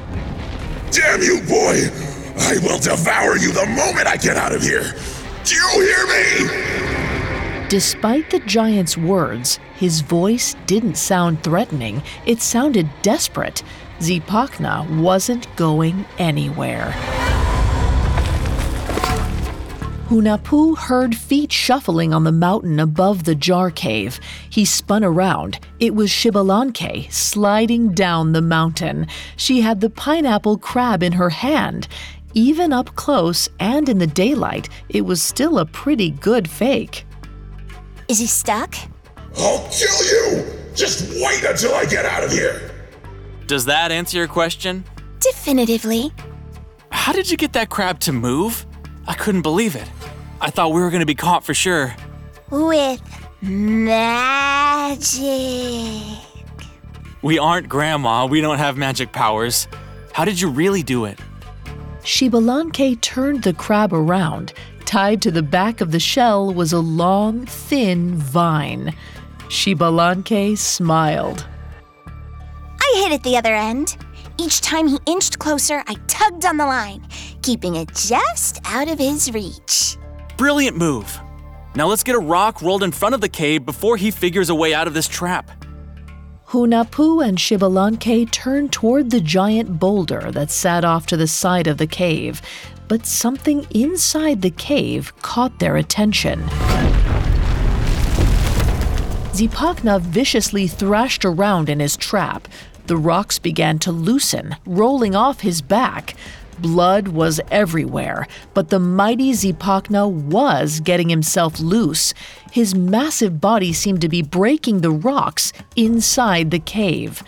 Damn 0.93 1.23
you, 1.23 1.41
boy! 1.43 1.89
I 2.37 2.59
will 2.63 2.79
devour 2.79 3.37
you 3.37 3.53
the 3.53 3.67
moment 3.67 4.07
I 4.07 4.17
get 4.17 4.37
out 4.37 4.53
of 4.53 4.63
here! 4.63 4.93
Do 5.45 5.55
you 5.55 5.71
hear 5.81 6.07
me? 6.07 7.69
Despite 7.69 8.31
the 8.31 8.41
giant's 8.41 8.97
words, 8.97 9.61
his 9.77 10.01
voice 10.01 10.57
didn't 10.67 10.97
sound 10.97 11.45
threatening, 11.45 12.03
it 12.27 12.43
sounded 12.43 12.89
desperate. 13.03 13.63
Zipacna 14.01 15.01
wasn't 15.01 15.55
going 15.57 16.05
anywhere. 16.19 16.93
Hunahpu 20.11 20.77
heard 20.77 21.15
feet 21.15 21.53
shuffling 21.53 22.13
on 22.13 22.25
the 22.25 22.33
mountain 22.33 22.81
above 22.81 23.23
the 23.23 23.35
jar 23.37 23.71
cave. 23.71 24.19
He 24.51 24.65
spun 24.65 25.05
around. 25.05 25.61
It 25.79 25.95
was 25.95 26.11
Xbalanque 26.11 27.13
sliding 27.13 27.95
down 27.95 28.33
the 28.33 28.43
mountain. 28.43 29.07
She 29.37 29.61
had 29.61 29.81
the 29.81 29.89
pineapple 29.89 30.59
crab 30.59 31.05
in 31.05 31.13
her 31.13 31.31
hand. 31.31 31.87
Even 32.35 32.73
up 32.73 32.97
close 32.97 33.49
and 33.61 33.89
in 33.89 33.99
the 33.99 34.07
daylight, 34.09 34.69
it 34.89 35.03
was 35.03 35.23
still 35.23 35.61
a 35.61 35.65
pretty 35.65 36.11
good 36.11 36.51
fake. 36.51 37.07
Is 38.09 38.19
he 38.19 38.27
stuck? 38.27 38.75
I'll 39.39 39.69
kill 39.71 40.05
you! 40.07 40.45
Just 40.75 41.09
wait 41.23 41.45
until 41.45 41.73
I 41.73 41.85
get 41.85 42.05
out 42.05 42.25
of 42.25 42.33
here! 42.33 42.73
Does 43.47 43.65
that 43.67 43.93
answer 43.93 44.19
your 44.19 44.27
question? 44.27 44.83
Definitively. 45.21 46.11
How 46.91 47.13
did 47.13 47.31
you 47.31 47.37
get 47.37 47.53
that 47.53 47.71
crab 47.71 48.01
to 48.01 48.13
move? 48.13 48.67
I 49.07 49.15
couldn't 49.15 49.43
believe 49.43 49.77
it. 49.77 49.89
I 50.41 50.51
thought 50.51 50.73
we 50.73 50.81
were 50.81 50.91
gonna 50.91 51.07
be 51.07 51.15
caught 51.15 51.45
for 51.45 51.55
sure. 51.55 51.95
With 52.51 53.03
magic. 53.43 54.59
We 57.23 57.39
aren't 57.39 57.69
Grandma, 57.69 58.27
we 58.27 58.41
don't 58.41 58.59
have 58.59 58.79
magic 58.79 59.13
powers. 59.13 59.69
How 60.13 60.25
did 60.25 60.41
you 60.41 60.49
really 60.49 60.83
do 60.83 61.05
it? 61.05 61.19
Xbalanque 62.03 63.01
turned 63.03 63.43
the 63.43 63.53
crab 63.53 63.93
around. 63.93 64.55
Tied 64.87 65.21
to 65.23 65.31
the 65.31 65.43
back 65.43 65.81
of 65.81 65.93
the 65.93 66.01
shell 66.01 66.53
was 66.53 66.73
a 66.73 66.81
long, 66.81 67.47
thin 67.47 68.17
vine. 68.17 68.95
Xbalanque 69.49 70.57
smiled. 70.57 71.47
I 72.81 73.03
hit 73.03 73.13
it 73.13 73.23
the 73.23 73.37
other 73.37 73.55
end. 73.55 73.97
Each 74.39 74.61
time 74.63 74.89
he 74.89 74.99
inched 75.07 75.39
closer, 75.39 75.85
I 75.87 75.95
tugged 76.07 76.47
on 76.47 76.57
the 76.57 76.67
line, 76.67 77.07
keeping 77.43 77.77
it 77.77 77.95
just 77.95 78.59
out 78.65 78.89
of 78.89 78.99
his 78.99 79.31
reach. 79.33 79.99
Brilliant 80.41 80.79
move. 80.79 81.21
Now 81.75 81.87
let's 81.87 82.03
get 82.03 82.15
a 82.15 82.19
rock 82.19 82.63
rolled 82.63 82.83
in 82.83 82.93
front 82.93 83.15
of 83.15 83.21
the 83.21 83.29
cave 83.29 83.67
before 83.67 83.99
he 83.99 84.11
figures 84.11 84.49
a 84.49 84.55
way 84.55 84.73
out 84.73 84.87
of 84.87 84.95
this 84.95 85.07
trap. 85.07 85.51
Hunahpu 86.47 87.23
and 87.23 87.37
Xbalanque 87.37 88.31
turned 88.31 88.73
toward 88.73 89.11
the 89.11 89.21
giant 89.21 89.79
boulder 89.79 90.31
that 90.33 90.51
sat 90.51 90.83
off 90.83 91.05
to 91.09 91.19
the 91.19 91.27
side 91.27 91.67
of 91.67 91.77
the 91.77 91.87
cave, 91.87 92.41
but 92.89 93.05
something 93.05 93.67
inside 93.73 94.41
the 94.41 94.49
cave 94.49 95.13
caught 95.21 95.59
their 95.59 95.77
attention. 95.77 96.41
Zipacna 99.35 100.01
viciously 100.01 100.67
thrashed 100.67 101.27
around 101.27 101.69
in 101.69 101.81
his 101.81 101.99
trap. 101.99 102.49
The 102.87 102.97
rocks 102.97 103.39
began 103.39 103.79
to 103.81 103.93
loosen, 103.93 104.57
rolling 104.65 105.15
off 105.15 105.41
his 105.41 105.61
back. 105.61 106.15
Blood 106.61 107.09
was 107.09 107.41
everywhere, 107.51 108.27
but 108.55 108.69
the 108.69 108.79
mighty 108.79 109.33
Zipacna 109.33 110.11
was 110.11 110.81
getting 110.81 111.09
himself 111.09 111.59
loose. 111.61 112.15
His 112.53 112.75
massive 112.75 113.41
body 113.41 113.73
seemed 113.73 114.01
to 114.03 114.09
be 114.09 114.23
breaking 114.23 114.81
the 114.81 114.91
rocks 114.91 115.53
inside 115.77 116.51
the 116.51 116.59
cave. 116.59 117.23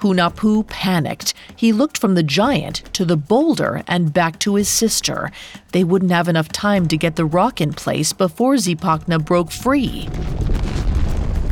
Hunahpu 0.00 0.66
panicked. 0.68 1.34
He 1.56 1.72
looked 1.72 1.98
from 1.98 2.14
the 2.14 2.22
giant 2.22 2.82
to 2.92 3.04
the 3.04 3.16
boulder 3.16 3.82
and 3.88 4.12
back 4.12 4.38
to 4.40 4.56
his 4.56 4.68
sister. 4.68 5.30
They 5.72 5.84
wouldn't 5.84 6.12
have 6.12 6.28
enough 6.28 6.48
time 6.48 6.86
to 6.88 6.96
get 6.96 7.16
the 7.16 7.24
rock 7.24 7.60
in 7.60 7.72
place 7.72 8.12
before 8.12 8.54
Zipacna 8.54 9.24
broke 9.24 9.50
free. 9.50 10.08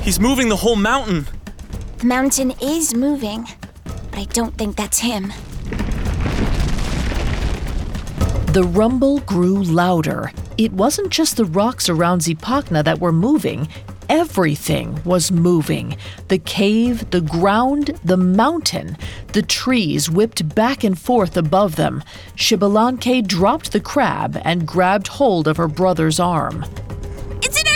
He's 0.02 0.20
moving 0.20 0.50
the 0.50 0.56
whole 0.56 0.76
mountain. 0.76 1.26
The 1.98 2.06
mountain 2.06 2.52
is 2.60 2.94
moving, 2.94 3.46
but 3.84 4.18
I 4.18 4.24
don't 4.24 4.56
think 4.58 4.76
that's 4.76 4.98
him. 4.98 5.32
The 8.54 8.62
rumble 8.62 9.18
grew 9.18 9.64
louder. 9.64 10.30
It 10.58 10.72
wasn't 10.72 11.10
just 11.10 11.36
the 11.36 11.44
rocks 11.44 11.88
around 11.88 12.20
Zipacna 12.20 12.84
that 12.84 13.00
were 13.00 13.10
moving, 13.10 13.66
everything 14.08 15.02
was 15.04 15.32
moving. 15.32 15.96
The 16.28 16.38
cave, 16.38 17.10
the 17.10 17.20
ground, 17.20 17.98
the 18.04 18.16
mountain. 18.16 18.96
The 19.32 19.42
trees 19.42 20.08
whipped 20.08 20.54
back 20.54 20.84
and 20.84 20.96
forth 20.96 21.36
above 21.36 21.74
them. 21.74 22.04
Xbalanque 22.36 23.26
dropped 23.26 23.72
the 23.72 23.80
crab 23.80 24.40
and 24.44 24.68
grabbed 24.68 25.08
hold 25.08 25.48
of 25.48 25.56
her 25.56 25.66
brother's 25.66 26.20
arm. 26.20 26.64
It's 27.42 27.60
an 27.60 27.73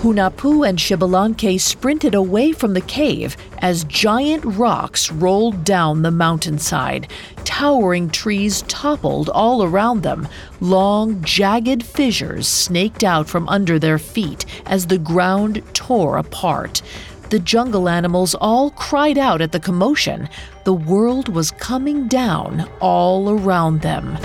Hunahpu 0.00 0.66
and 0.66 0.78
Xbalanque 0.78 1.60
sprinted 1.60 2.14
away 2.14 2.52
from 2.52 2.72
the 2.72 2.80
cave 2.80 3.36
as 3.58 3.84
giant 3.84 4.42
rocks 4.46 5.12
rolled 5.12 5.62
down 5.62 6.00
the 6.00 6.10
mountainside. 6.10 7.06
Towering 7.44 8.08
trees 8.08 8.62
toppled 8.62 9.28
all 9.28 9.62
around 9.62 10.02
them. 10.02 10.26
Long, 10.62 11.22
jagged 11.22 11.84
fissures 11.84 12.48
snaked 12.48 13.04
out 13.04 13.28
from 13.28 13.46
under 13.50 13.78
their 13.78 13.98
feet 13.98 14.46
as 14.64 14.86
the 14.86 14.96
ground 14.96 15.62
tore 15.74 16.16
apart. 16.16 16.80
The 17.28 17.38
jungle 17.38 17.86
animals 17.86 18.34
all 18.34 18.70
cried 18.70 19.18
out 19.18 19.42
at 19.42 19.52
the 19.52 19.60
commotion. 19.60 20.30
The 20.64 20.72
world 20.72 21.28
was 21.28 21.50
coming 21.50 22.08
down 22.08 22.66
all 22.80 23.28
around 23.28 23.82
them. 23.82 24.16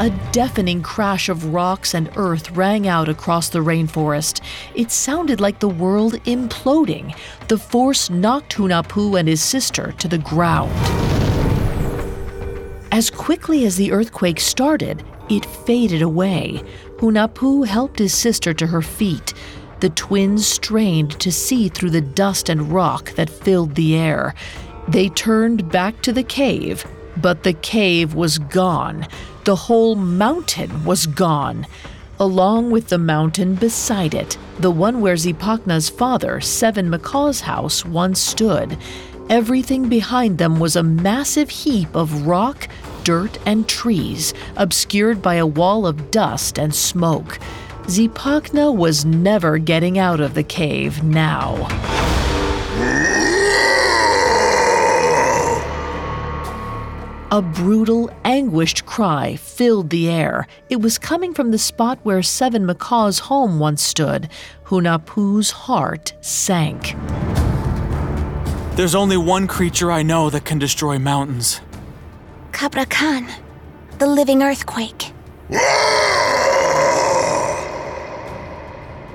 A 0.00 0.08
deafening 0.32 0.80
crash 0.80 1.28
of 1.28 1.52
rocks 1.52 1.92
and 1.92 2.08
earth 2.16 2.52
rang 2.52 2.88
out 2.88 3.10
across 3.10 3.50
the 3.50 3.58
rainforest. 3.58 4.40
It 4.74 4.90
sounded 4.90 5.42
like 5.42 5.58
the 5.58 5.68
world 5.68 6.14
imploding. 6.24 7.14
The 7.48 7.58
force 7.58 8.08
knocked 8.08 8.54
Hunahpu 8.54 9.20
and 9.20 9.28
his 9.28 9.42
sister 9.42 9.92
to 9.98 10.08
the 10.08 10.16
ground. 10.16 10.72
As 12.90 13.10
quickly 13.10 13.66
as 13.66 13.76
the 13.76 13.92
earthquake 13.92 14.40
started, 14.40 15.04
it 15.28 15.44
faded 15.44 16.00
away. 16.00 16.62
Hunahpu 16.96 17.66
helped 17.66 17.98
his 17.98 18.14
sister 18.14 18.54
to 18.54 18.68
her 18.68 18.80
feet. 18.80 19.34
The 19.80 19.90
twins 19.90 20.46
strained 20.46 21.20
to 21.20 21.30
see 21.30 21.68
through 21.68 21.90
the 21.90 22.00
dust 22.00 22.48
and 22.48 22.72
rock 22.72 23.12
that 23.16 23.28
filled 23.28 23.74
the 23.74 23.96
air. 23.96 24.34
They 24.88 25.10
turned 25.10 25.70
back 25.70 26.00
to 26.00 26.12
the 26.14 26.22
cave, 26.22 26.86
but 27.18 27.42
the 27.42 27.52
cave 27.52 28.14
was 28.14 28.38
gone. 28.38 29.06
The 29.50 29.56
whole 29.56 29.96
mountain 29.96 30.84
was 30.84 31.08
gone. 31.08 31.66
Along 32.20 32.70
with 32.70 32.86
the 32.86 32.98
mountain 32.98 33.56
beside 33.56 34.14
it, 34.14 34.38
the 34.60 34.70
one 34.70 35.00
where 35.00 35.16
Zipacna's 35.16 35.88
father, 35.88 36.40
Seven 36.40 36.88
Macaw's 36.88 37.40
house, 37.40 37.84
once 37.84 38.20
stood. 38.20 38.78
Everything 39.28 39.88
behind 39.88 40.38
them 40.38 40.60
was 40.60 40.76
a 40.76 40.84
massive 40.84 41.50
heap 41.50 41.96
of 41.96 42.28
rock, 42.28 42.68
dirt, 43.02 43.38
and 43.44 43.68
trees, 43.68 44.34
obscured 44.54 45.20
by 45.20 45.34
a 45.34 45.44
wall 45.44 45.84
of 45.84 46.12
dust 46.12 46.56
and 46.56 46.72
smoke. 46.72 47.40
Zipacna 47.86 48.72
was 48.72 49.04
never 49.04 49.58
getting 49.58 49.98
out 49.98 50.20
of 50.20 50.34
the 50.34 50.44
cave 50.44 51.02
now. 51.02 51.56
Hmm? 52.76 53.09
A 57.32 57.40
brutal, 57.40 58.10
anguished 58.24 58.86
cry 58.86 59.36
filled 59.36 59.90
the 59.90 60.08
air. 60.10 60.48
It 60.68 60.80
was 60.80 60.98
coming 60.98 61.32
from 61.32 61.52
the 61.52 61.58
spot 61.58 62.00
where 62.02 62.24
Seven 62.24 62.66
Macaw's 62.66 63.20
home 63.20 63.60
once 63.60 63.82
stood. 63.82 64.28
Hunahpu's 64.64 65.52
heart 65.52 66.12
sank. 66.20 66.96
There's 68.74 68.96
only 68.96 69.16
one 69.16 69.46
creature 69.46 69.92
I 69.92 70.02
know 70.02 70.28
that 70.30 70.44
can 70.44 70.58
destroy 70.58 70.98
mountains. 70.98 71.60
Kabra 72.50 72.90
Khan, 72.90 73.28
the 73.98 74.08
living 74.08 74.42
earthquake. 74.42 75.12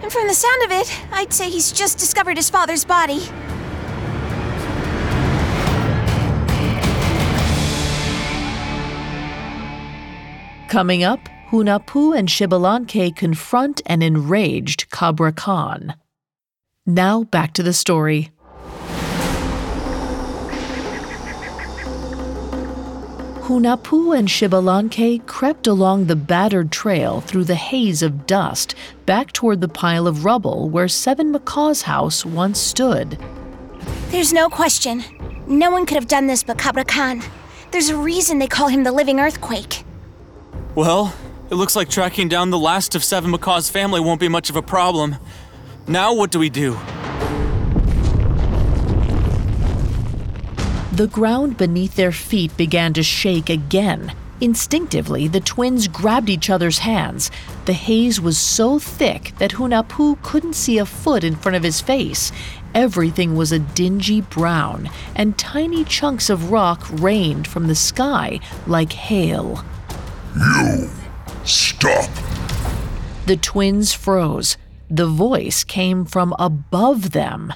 And 0.01 0.13
from 0.13 0.28
the 0.28 0.36
sound 0.36 0.63
of 0.63 0.71
it, 0.71 1.01
I'd 1.12 1.34
say 1.34 1.49
he's 1.49 1.71
just 1.71 1.97
discovered 1.97 2.38
his 2.38 2.49
father's 2.49 2.86
body. 2.86 3.28
Coming 10.75 11.05
up, 11.05 11.29
Hunahpu 11.51 12.19
and 12.19 12.27
Xbalanque 12.27 13.15
confront 13.15 13.81
an 13.85 14.01
enraged 14.01 14.89
Kabra 14.89 15.33
Khan. 15.33 15.95
Now 16.85 17.23
back 17.23 17.53
to 17.53 17.63
the 17.63 17.71
story. 17.71 18.33
Hunahpu 23.47 24.19
and 24.19 24.27
Xbalanque 24.27 25.25
crept 25.25 25.65
along 25.65 26.07
the 26.07 26.15
battered 26.17 26.73
trail 26.73 27.21
through 27.21 27.45
the 27.45 27.55
haze 27.55 28.03
of 28.03 28.27
dust 28.27 28.75
back 29.05 29.31
toward 29.31 29.61
the 29.61 29.69
pile 29.69 30.07
of 30.07 30.25
rubble 30.25 30.69
where 30.69 30.89
Seven 30.89 31.31
Macaw's 31.31 31.83
house 31.83 32.25
once 32.25 32.59
stood. 32.59 33.17
There's 34.09 34.33
no 34.33 34.49
question. 34.49 35.05
No 35.47 35.71
one 35.71 35.85
could 35.85 35.95
have 35.95 36.09
done 36.09 36.27
this 36.27 36.43
but 36.43 36.57
Kabra 36.57 36.85
Khan. 36.85 37.21
There's 37.71 37.88
a 37.88 37.95
reason 37.95 38.39
they 38.39 38.47
call 38.47 38.67
him 38.67 38.83
the 38.83 38.91
living 38.91 39.21
earthquake. 39.21 39.85
Well, 40.75 41.15
it 41.49 41.55
looks 41.55 41.73
like 41.73 41.88
tracking 41.88 42.27
down 42.27 42.49
the 42.49 42.59
last 42.59 42.95
of 42.95 43.03
Seven 43.03 43.31
Macaw's 43.31 43.69
family 43.69 44.01
won't 44.01 44.19
be 44.19 44.27
much 44.27 44.49
of 44.49 44.57
a 44.57 44.61
problem. 44.61 45.15
Now, 45.88 46.13
what 46.13 46.31
do 46.31 46.39
we 46.39 46.49
do? 46.49 46.73
The 50.91 51.07
ground 51.09 51.55
beneath 51.55 51.95
their 51.95 52.11
feet 52.11 52.57
began 52.57 52.91
to 52.91 53.03
shake 53.03 53.49
again. 53.49 54.13
Instinctively, 54.41 55.29
the 55.29 55.39
twins 55.39 55.88
grabbed 55.88 56.29
each 56.29 56.49
other's 56.49 56.79
hands. 56.79 57.31
The 57.63 57.73
haze 57.73 58.19
was 58.19 58.38
so 58.38 58.77
thick 58.77 59.31
that 59.38 59.51
Hunahpu 59.51 60.21
couldn't 60.23 60.55
see 60.55 60.77
a 60.77 60.85
foot 60.85 61.23
in 61.23 61.38
front 61.38 61.55
of 61.55 61.63
his 61.63 61.79
face. 61.79 62.33
Everything 62.73 63.38
was 63.38 63.53
a 63.53 63.59
dingy 63.59 64.19
brown, 64.19 64.89
and 65.15 65.38
tiny 65.38 65.85
chunks 65.85 66.29
of 66.29 66.51
rock 66.51 66.85
rained 66.91 67.47
from 67.47 67.67
the 67.67 67.75
sky 67.75 68.41
like 68.67 68.91
hail. 68.91 69.63
You! 70.36 70.89
Stop! 71.43 72.10
The 73.26 73.38
twins 73.38 73.93
froze. 73.93 74.58
The 74.89 75.08
voice 75.08 75.63
came 75.63 76.06
from 76.06 76.36
above 76.38 77.12
them. 77.12 77.54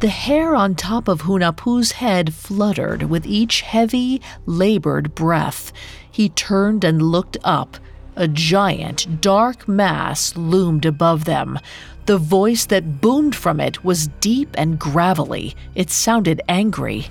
The 0.00 0.08
hair 0.08 0.54
on 0.54 0.74
top 0.74 1.08
of 1.08 1.22
Hunahpu's 1.22 1.92
head 1.92 2.34
fluttered 2.34 3.04
with 3.04 3.24
each 3.24 3.62
heavy, 3.62 4.20
labored 4.44 5.14
breath. 5.14 5.72
He 6.10 6.28
turned 6.28 6.84
and 6.84 7.00
looked 7.00 7.38
up. 7.42 7.78
A 8.16 8.28
giant, 8.28 9.20
dark 9.22 9.66
mass 9.66 10.36
loomed 10.36 10.84
above 10.84 11.24
them. 11.24 11.58
The 12.06 12.18
voice 12.18 12.66
that 12.66 13.00
boomed 13.00 13.34
from 13.34 13.60
it 13.60 13.82
was 13.82 14.08
deep 14.20 14.50
and 14.58 14.78
gravelly. 14.78 15.56
It 15.74 15.90
sounded 15.90 16.42
angry. 16.48 17.06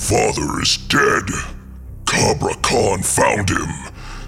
Father 0.00 0.62
is 0.62 0.78
dead. 0.88 1.24
Cabra 2.06 2.54
Khan 2.62 3.02
found 3.02 3.50
him. 3.50 3.68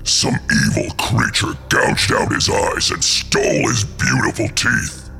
Some 0.04 0.38
evil 0.66 0.94
creature 0.96 1.54
gouged 1.70 2.12
out 2.12 2.30
his 2.30 2.50
eyes 2.50 2.90
and 2.90 3.02
stole 3.02 3.68
his 3.68 3.82
beautiful 3.82 4.48
teeth. 4.48 5.10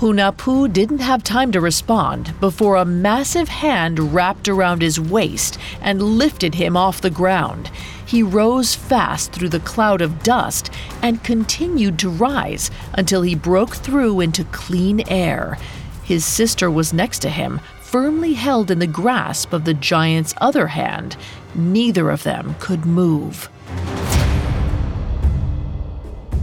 Hunahpu 0.00 0.72
didn't 0.72 1.00
have 1.00 1.22
time 1.22 1.52
to 1.52 1.60
respond 1.60 2.34
before 2.40 2.76
a 2.76 2.86
massive 2.86 3.48
hand 3.48 4.14
wrapped 4.14 4.48
around 4.48 4.80
his 4.80 4.98
waist 4.98 5.58
and 5.82 6.02
lifted 6.02 6.54
him 6.54 6.74
off 6.76 7.02
the 7.02 7.10
ground. 7.10 7.70
He 8.06 8.22
rose 8.22 8.74
fast 8.74 9.32
through 9.32 9.50
the 9.50 9.60
cloud 9.60 10.00
of 10.00 10.22
dust 10.22 10.70
and 11.02 11.22
continued 11.22 11.98
to 11.98 12.08
rise 12.08 12.70
until 12.94 13.20
he 13.22 13.34
broke 13.34 13.76
through 13.76 14.20
into 14.20 14.44
clean 14.44 15.06
air. 15.08 15.58
His 16.02 16.24
sister 16.24 16.70
was 16.70 16.92
next 16.92 17.18
to 17.20 17.30
him, 17.30 17.60
firmly 17.86 18.34
held 18.34 18.70
in 18.70 18.80
the 18.80 18.86
grasp 18.86 19.52
of 19.52 19.64
the 19.64 19.72
giant's 19.72 20.34
other 20.38 20.66
hand. 20.66 21.16
Neither 21.54 22.10
of 22.10 22.24
them 22.24 22.56
could 22.58 22.84
move. 22.84 23.48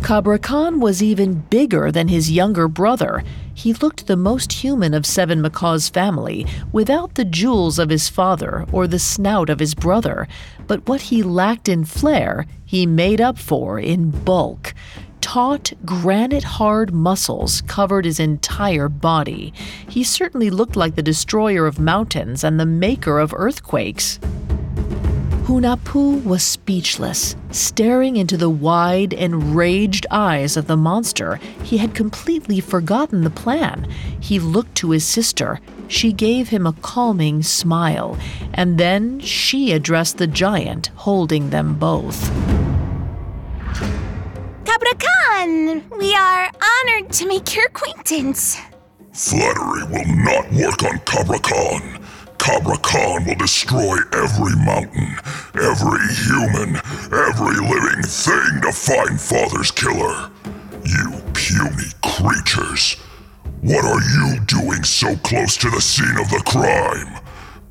Cabra 0.01 0.39
Khan 0.39 0.79
was 0.79 1.03
even 1.03 1.43
bigger 1.49 1.91
than 1.91 2.08
his 2.08 2.32
younger 2.32 2.67
brother. 2.67 3.23
He 3.53 3.73
looked 3.73 4.08
the 4.08 4.17
most 4.17 4.51
human 4.51 4.93
of 4.93 5.06
Seven 5.06 5.41
Macaw's 5.41 5.89
family, 5.89 6.45
without 6.71 7.15
the 7.15 7.25
jewels 7.25 7.77
of 7.77 7.89
his 7.89 8.10
father 8.10 8.65
or 8.71 8.88
the 8.88 8.99
snout 8.99 9.49
of 9.49 9.60
his 9.60 9.75
brother. 9.75 10.27
But 10.67 10.88
what 10.88 11.01
he 11.01 11.23
lacked 11.23 11.69
in 11.69 11.86
flair, 11.86 12.47
he 12.65 12.86
made 12.86 13.21
up 13.21 13.38
for 13.38 13.79
in 13.79 14.12
bulk. 14.12 14.73
Taut, 15.33 15.73
granite 15.83 16.43
hard 16.43 16.93
muscles 16.93 17.61
covered 17.61 18.05
his 18.05 18.19
entire 18.19 18.87
body. 18.87 19.51
He 19.89 20.03
certainly 20.03 20.51
looked 20.51 20.75
like 20.75 20.93
the 20.93 21.01
destroyer 21.01 21.65
of 21.65 21.79
mountains 21.79 22.43
and 22.43 22.59
the 22.59 22.67
maker 22.67 23.17
of 23.17 23.33
earthquakes. 23.35 24.19
Hunahpu 25.47 26.23
was 26.23 26.43
speechless, 26.43 27.35
staring 27.49 28.15
into 28.15 28.37
the 28.37 28.47
wide, 28.47 29.11
enraged 29.11 30.05
eyes 30.11 30.55
of 30.55 30.67
the 30.67 30.77
monster. 30.77 31.37
He 31.63 31.77
had 31.77 31.95
completely 31.95 32.59
forgotten 32.59 33.23
the 33.23 33.31
plan. 33.31 33.89
He 34.19 34.37
looked 34.37 34.75
to 34.75 34.91
his 34.91 35.03
sister. 35.03 35.59
She 35.87 36.13
gave 36.13 36.49
him 36.49 36.67
a 36.67 36.73
calming 36.73 37.41
smile, 37.41 38.19
and 38.53 38.77
then 38.77 39.19
she 39.19 39.71
addressed 39.71 40.19
the 40.19 40.27
giant, 40.27 40.91
holding 40.93 41.49
them 41.49 41.73
both. 41.73 42.29
Cabra 44.73 44.95
Khan, 44.97 45.83
we 45.99 46.15
are 46.15 46.49
honored 46.49 47.12
to 47.13 47.27
make 47.27 47.55
your 47.55 47.65
acquaintance. 47.65 48.57
Flattery 49.13 49.83
will 49.83 50.15
not 50.23 50.51
work 50.51 50.81
on 50.81 50.97
Cabra 51.05 51.38
Khan. 51.38 52.03
Cabra 52.39 52.77
Khan 52.79 53.23
will 53.23 53.36
destroy 53.36 53.97
every 54.13 54.55
mountain, 54.65 55.15
every 55.53 56.01
human, 56.25 56.81
every 57.13 57.55
living 57.62 58.01
thing 58.01 58.62
to 58.63 58.71
find 58.71 59.21
Father's 59.21 59.69
killer. 59.69 60.31
You 60.83 61.21
puny 61.33 61.91
creatures. 62.01 62.95
What 63.62 63.86
are 63.86 64.01
you 64.01 64.39
doing 64.47 64.83
so 64.83 65.15
close 65.17 65.55
to 65.57 65.69
the 65.69 65.81
scene 65.81 66.17
of 66.17 66.31
the 66.31 66.41
crime? 66.47 67.21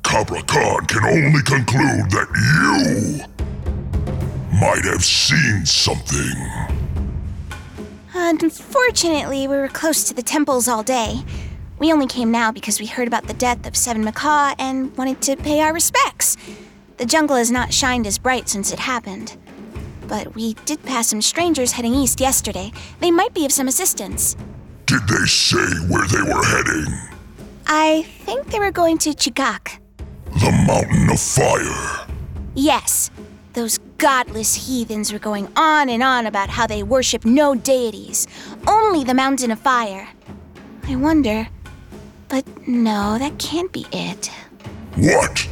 Cabra 0.03 0.41
Khan 0.43 0.85
can 0.85 1.03
only 1.03 1.41
conclude 1.43 2.09
that 2.11 2.29
you 2.55 3.25
might 4.57 4.85
have 4.85 5.03
seen 5.03 5.65
something. 5.65 6.82
Unfortunately, 8.15 9.47
we 9.47 9.57
were 9.57 9.67
close 9.67 10.03
to 10.03 10.13
the 10.13 10.21
temples 10.21 10.67
all 10.67 10.83
day. 10.83 11.23
We 11.79 11.91
only 11.91 12.05
came 12.05 12.29
now 12.29 12.51
because 12.51 12.79
we 12.79 12.85
heard 12.85 13.07
about 13.07 13.25
the 13.25 13.33
death 13.33 13.65
of 13.65 13.75
Seven 13.75 14.03
Macaw 14.03 14.53
and 14.59 14.95
wanted 14.95 15.19
to 15.23 15.35
pay 15.35 15.61
our 15.61 15.73
respects. 15.73 16.37
The 16.97 17.05
jungle 17.05 17.37
has 17.37 17.49
not 17.49 17.73
shined 17.73 18.05
as 18.05 18.19
bright 18.19 18.47
since 18.47 18.71
it 18.71 18.77
happened. 18.77 19.35
But 20.07 20.35
we 20.35 20.53
did 20.65 20.83
pass 20.83 21.07
some 21.07 21.23
strangers 21.23 21.71
heading 21.71 21.95
east 21.95 22.19
yesterday. 22.19 22.71
They 22.99 23.09
might 23.09 23.33
be 23.33 23.45
of 23.45 23.51
some 23.51 23.67
assistance. 23.67 24.35
Did 24.85 25.07
they 25.07 25.25
say 25.25 25.65
where 25.89 26.07
they 26.07 26.21
were 26.21 26.43
heading? 26.43 26.93
I 27.65 28.03
think 28.25 28.47
they 28.47 28.59
were 28.59 28.71
going 28.71 28.99
to 28.99 29.09
Chikak. 29.09 29.79
The 30.27 30.51
Mountain 30.67 31.09
of 31.09 31.19
Fire. 31.19 32.07
Yes, 32.53 33.09
those 33.53 33.79
godless 34.03 34.67
heathens 34.67 35.11
were 35.13 35.19
going 35.19 35.47
on 35.55 35.87
and 35.87 36.03
on 36.03 36.25
about 36.25 36.49
how 36.49 36.67
they 36.67 36.83
worship 36.83 37.23
no 37.23 37.55
deities, 37.55 38.27
only 38.67 39.03
the 39.03 39.13
Mountain 39.13 39.49
of 39.49 39.59
Fire. 39.59 40.09
I 40.87 40.95
wonder 40.97 41.47
but 42.33 42.67
no, 42.67 43.19
that 43.19 43.37
can't 43.37 43.71
be 43.71 43.85
it. 43.91 44.31
What? 44.95 45.47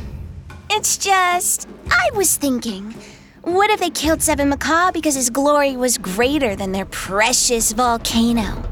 It's 0.72 0.98
just. 0.98 1.68
I 1.92 2.10
was 2.16 2.38
thinking. 2.38 2.96
What 3.44 3.70
if 3.70 3.80
they 3.80 3.92
killed 3.92 4.24
Seven 4.24 4.50
Macaw 4.50 4.92
because 4.92 5.14
his 5.14 5.30
glory 5.30 5.78
was 5.78 6.00
greater 6.00 6.56
than 6.56 6.72
their 6.72 6.86
precious 6.86 7.72
volcano? 7.72 8.64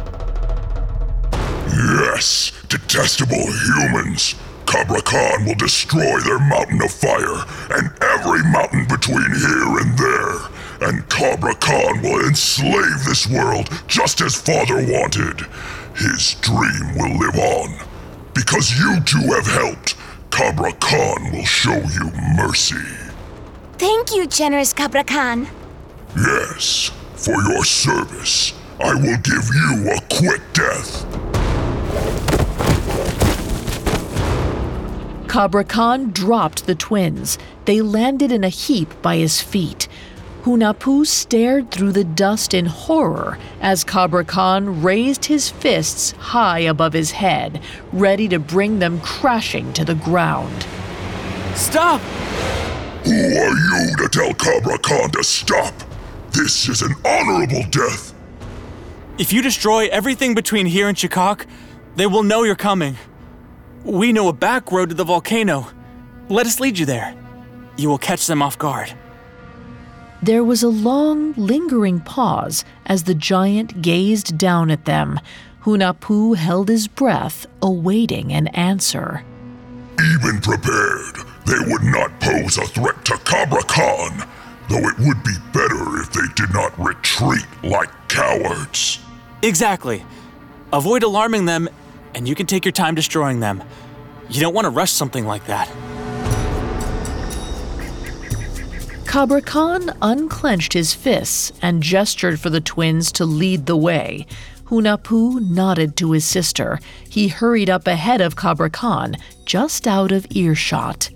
Yes, 1.72 2.52
detestable 2.68 3.46
humans. 3.78 4.34
Cabra 4.70 5.02
Khan 5.02 5.46
will 5.46 5.56
destroy 5.56 6.20
their 6.20 6.38
mountain 6.38 6.80
of 6.84 6.92
fire 6.92 7.44
and 7.72 7.90
every 8.04 8.44
mountain 8.52 8.86
between 8.86 9.26
here 9.34 9.80
and 9.80 9.98
there. 9.98 10.88
And 10.88 11.10
Cabra 11.10 11.56
Khan 11.56 12.04
will 12.04 12.28
enslave 12.28 13.04
this 13.04 13.28
world 13.28 13.68
just 13.88 14.22
as 14.22 14.40
Father 14.40 14.76
wanted. 14.76 15.48
His 15.96 16.36
dream 16.36 16.96
will 16.96 17.18
live 17.18 17.36
on. 17.36 17.80
Because 18.36 18.78
you 18.78 19.02
two 19.02 19.34
have 19.34 19.48
helped, 19.48 19.96
Cabra 20.30 20.72
Khan 20.74 21.32
will 21.32 21.46
show 21.46 21.76
you 21.76 22.12
mercy. 22.36 22.76
Thank 23.80 24.14
you, 24.14 24.28
generous 24.28 24.72
Cabra 24.72 25.04
Khan. 25.04 25.48
Yes, 26.16 26.92
for 27.16 27.34
your 27.34 27.66
service, 27.66 28.54
I 28.80 28.94
will 28.94 29.18
give 29.18 29.50
you 29.52 29.92
a 29.94 30.00
quick 30.16 30.42
death. 30.54 31.08
Cabra 35.30 35.64
Khan 35.64 36.10
dropped 36.10 36.66
the 36.66 36.74
twins. 36.74 37.38
They 37.66 37.82
landed 37.82 38.32
in 38.32 38.44
a 38.44 38.50
heap 38.50 39.00
by 39.04 39.18
his 39.18 39.40
feet. 39.40 39.88
Hunahpu 40.42 41.06
stared 41.06 41.70
through 41.70 41.92
the 41.92 42.04
dust 42.04 42.56
in 42.56 42.66
horror 42.66 43.38
as 43.62 43.84
Cabra 43.84 44.26
Khan 44.26 44.82
raised 44.82 45.26
his 45.26 45.48
fists 45.48 46.14
high 46.14 46.62
above 46.62 46.94
his 46.94 47.12
head, 47.12 47.62
ready 47.94 48.28
to 48.28 48.40
bring 48.40 48.80
them 48.80 49.00
crashing 49.02 49.72
to 49.74 49.86
the 49.86 49.94
ground. 49.94 50.66
Stop! 51.54 52.02
Who 53.06 53.12
are 53.12 53.86
you 53.86 53.96
to 53.98 54.10
tell 54.12 54.34
Cabra 54.34 54.80
Khan 54.80 55.12
to 55.12 55.24
stop? 55.24 55.76
This 56.32 56.68
is 56.68 56.82
an 56.82 56.96
honorable 57.06 57.66
death. 57.70 58.16
If 59.20 59.32
you 59.32 59.44
destroy 59.44 59.90
everything 59.90 60.34
between 60.34 60.66
here 60.66 60.88
and 60.88 60.98
Chikak, 60.98 61.46
they 61.98 62.08
will 62.08 62.24
know 62.24 62.42
you're 62.42 62.56
coming. 62.56 62.98
We 63.84 64.12
know 64.12 64.28
a 64.28 64.34
back 64.34 64.72
road 64.72 64.90
to 64.90 64.96
the 64.96 65.04
volcano. 65.04 65.68
Let 66.28 66.46
us 66.46 66.60
lead 66.60 66.78
you 66.78 66.86
there. 66.86 67.16
You 67.78 67.90
will 67.90 67.98
catch 67.98 68.28
them 68.28 68.42
off 68.42 68.58
guard. 68.58 68.94
There 70.22 70.44
was 70.44 70.64
a 70.64 70.70
long, 70.70 71.34
lingering 71.34 72.02
pause 72.02 72.66
as 72.86 73.04
the 73.04 73.16
giant 73.16 73.82
gazed 73.82 74.38
down 74.38 74.70
at 74.70 74.84
them. 74.84 75.20
Hunahpu 75.64 76.36
held 76.36 76.68
his 76.68 76.88
breath, 76.90 77.46
awaiting 77.62 78.34
an 78.34 78.48
answer. 78.48 79.24
Even 79.94 80.42
prepared, 80.42 81.16
they 81.46 81.60
would 81.72 81.84
not 81.84 82.20
pose 82.20 82.58
a 82.58 82.66
threat 82.68 83.04
to 83.06 83.18
Cabra 83.20 83.64
Khan, 83.64 84.28
though 84.70 84.88
it 84.88 85.00
would 85.00 85.24
be 85.24 85.36
better 85.54 86.02
if 86.02 86.12
they 86.12 86.28
did 86.36 86.54
not 86.54 86.78
retreat 86.78 87.46
like 87.64 87.90
cowards. 88.10 89.00
Exactly. 89.42 90.04
Avoid 90.74 91.04
alarming 91.04 91.46
them, 91.46 91.70
and 92.14 92.28
you 92.28 92.36
can 92.36 92.46
take 92.46 92.66
your 92.66 92.72
time 92.72 92.96
destroying 92.96 93.40
them. 93.40 93.64
You 94.30 94.42
don't 94.42 94.54
want 94.54 94.66
to 94.66 94.70
rush 94.70 94.92
something 94.92 95.26
like 95.26 95.46
that. 95.48 95.68
Kabra 99.06 99.44
Khan 99.44 99.92
unclenched 100.04 100.74
his 100.74 100.94
fists 100.94 101.52
and 101.64 101.82
gestured 101.82 102.40
for 102.40 102.52
the 102.52 102.62
twins 102.62 103.12
to 103.14 103.26
lead 103.26 103.66
the 103.66 103.76
way. 103.76 104.28
Hunahpu 104.66 105.50
nodded 105.50 105.98
to 105.98 106.12
his 106.12 106.26
sister. 106.26 106.80
He 107.10 107.28
hurried 107.28 107.72
up 107.72 107.88
ahead 107.88 108.22
of 108.22 108.36
Kabra 108.36 108.72
Khan, 108.72 109.16
just 109.46 109.88
out 109.88 110.12
of 110.12 110.28
earshot. 110.30 111.10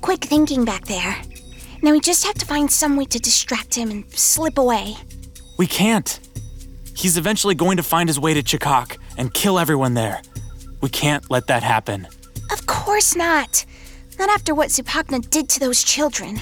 Quick 0.00 0.24
thinking 0.24 0.64
back 0.64 0.86
there. 0.86 1.16
Now 1.82 1.92
we 1.92 2.00
just 2.00 2.24
have 2.24 2.34
to 2.34 2.46
find 2.46 2.68
some 2.68 2.96
way 2.96 3.04
to 3.04 3.20
distract 3.20 3.76
him 3.76 3.90
and 3.92 4.10
slip 4.10 4.58
away. 4.58 4.96
We 5.56 5.68
can't. 5.68 6.18
He's 6.96 7.16
eventually 7.16 7.54
going 7.54 7.76
to 7.76 7.84
find 7.84 8.08
his 8.08 8.18
way 8.18 8.34
to 8.34 8.42
Chakak 8.42 8.96
and 9.16 9.32
kill 9.32 9.58
everyone 9.58 9.94
there. 9.94 10.20
We 10.80 10.88
can't 10.88 11.30
let 11.30 11.46
that 11.46 11.62
happen. 11.62 12.06
Of 12.50 12.66
course 12.66 13.16
not. 13.16 13.64
Not 14.18 14.30
after 14.30 14.54
what 14.54 14.68
Zipacna 14.68 15.28
did 15.30 15.48
to 15.50 15.60
those 15.60 15.82
children. 15.82 16.40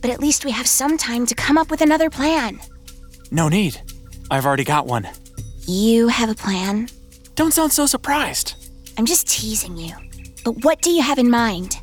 But 0.00 0.10
at 0.10 0.20
least 0.20 0.44
we 0.44 0.50
have 0.50 0.66
some 0.66 0.98
time 0.98 1.26
to 1.26 1.34
come 1.34 1.56
up 1.56 1.70
with 1.70 1.80
another 1.80 2.10
plan. 2.10 2.60
No 3.30 3.48
need. 3.48 3.80
I've 4.30 4.46
already 4.46 4.64
got 4.64 4.86
one. 4.86 5.08
You 5.66 6.08
have 6.08 6.30
a 6.30 6.34
plan? 6.34 6.88
Don't 7.34 7.52
sound 7.52 7.72
so 7.72 7.86
surprised. 7.86 8.54
I'm 8.98 9.06
just 9.06 9.26
teasing 9.28 9.76
you. 9.76 9.92
But 10.44 10.64
what 10.64 10.80
do 10.80 10.90
you 10.90 11.02
have 11.02 11.18
in 11.18 11.30
mind? 11.30 11.76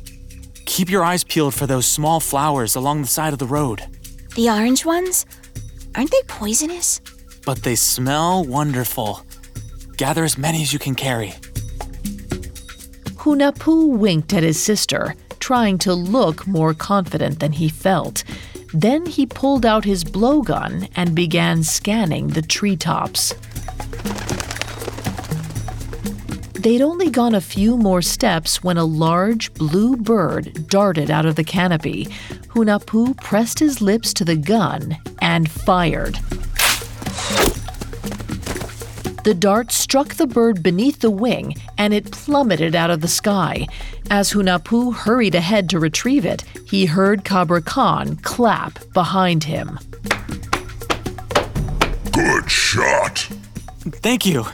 Keep 0.66 0.90
your 0.90 1.04
eyes 1.04 1.24
peeled 1.24 1.54
for 1.54 1.66
those 1.66 1.86
small 1.86 2.20
flowers 2.20 2.74
along 2.74 3.02
the 3.02 3.08
side 3.08 3.32
of 3.32 3.38
the 3.38 3.46
road. 3.46 3.82
The 4.34 4.48
orange 4.48 4.84
ones? 4.84 5.26
Aren't 5.94 6.10
they 6.10 6.22
poisonous? 6.26 7.00
But 7.44 7.62
they 7.62 7.76
smell 7.76 8.44
wonderful. 8.44 9.24
Gather 9.96 10.24
as 10.24 10.36
many 10.36 10.62
as 10.62 10.72
you 10.72 10.78
can 10.78 10.94
carry. 10.94 11.34
Hunahpu 13.24 13.96
winked 13.96 14.32
at 14.32 14.42
his 14.42 14.60
sister, 14.60 15.14
trying 15.38 15.78
to 15.78 15.94
look 15.94 16.46
more 16.46 16.74
confident 16.74 17.40
than 17.40 17.52
he 17.52 17.68
felt. 17.68 18.24
Then 18.72 19.06
he 19.06 19.24
pulled 19.24 19.64
out 19.64 19.84
his 19.84 20.02
blowgun 20.02 20.90
and 20.96 21.14
began 21.14 21.62
scanning 21.62 22.28
the 22.28 22.42
treetops. 22.42 23.34
They'd 26.54 26.82
only 26.82 27.10
gone 27.10 27.34
a 27.34 27.40
few 27.40 27.76
more 27.76 28.02
steps 28.02 28.64
when 28.64 28.78
a 28.78 28.84
large 28.84 29.54
blue 29.54 29.96
bird 29.96 30.66
darted 30.68 31.10
out 31.10 31.26
of 31.26 31.36
the 31.36 31.44
canopy. 31.44 32.06
Hunahpu 32.48 33.16
pressed 33.18 33.58
his 33.58 33.80
lips 33.80 34.12
to 34.14 34.24
the 34.24 34.36
gun 34.36 34.96
and 35.20 35.50
fired. 35.50 36.18
The 39.24 39.32
dart 39.32 39.72
struck 39.72 40.14
the 40.14 40.26
bird 40.26 40.62
beneath 40.62 40.98
the 40.98 41.10
wing 41.10 41.54
and 41.78 41.94
it 41.94 42.12
plummeted 42.12 42.74
out 42.74 42.90
of 42.90 43.00
the 43.00 43.08
sky. 43.08 43.66
As 44.10 44.34
Hunahpu 44.34 44.94
hurried 44.94 45.34
ahead 45.34 45.70
to 45.70 45.78
retrieve 45.78 46.26
it, 46.26 46.44
he 46.66 46.84
heard 46.84 47.24
Kabra 47.24 47.64
Khan 47.64 48.16
clap 48.16 48.78
behind 48.92 49.44
him. 49.44 49.78
Good 52.12 52.50
shot. 52.50 53.20
Thank 54.02 54.26
you. 54.26 54.44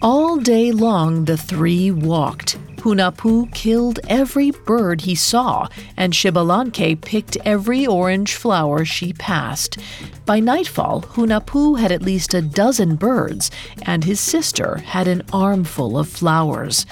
All 0.00 0.38
day 0.38 0.72
long, 0.72 1.26
the 1.26 1.36
three 1.36 1.90
walked. 1.90 2.55
Hunahpu 2.86 3.52
killed 3.52 3.98
every 4.06 4.52
bird 4.52 5.00
he 5.00 5.16
saw, 5.16 5.66
and 5.96 6.12
Xbalanque 6.12 7.00
picked 7.00 7.36
every 7.44 7.84
orange 7.84 8.36
flower 8.36 8.84
she 8.84 9.12
passed. 9.12 9.78
By 10.24 10.38
nightfall, 10.38 11.02
Hunahpu 11.02 11.80
had 11.80 11.90
at 11.90 12.02
least 12.02 12.32
a 12.32 12.40
dozen 12.40 12.94
birds, 12.94 13.50
and 13.82 14.04
his 14.04 14.20
sister 14.20 14.76
had 14.76 15.08
an 15.08 15.22
armful 15.32 15.98
of 15.98 16.08
flowers. 16.08 16.86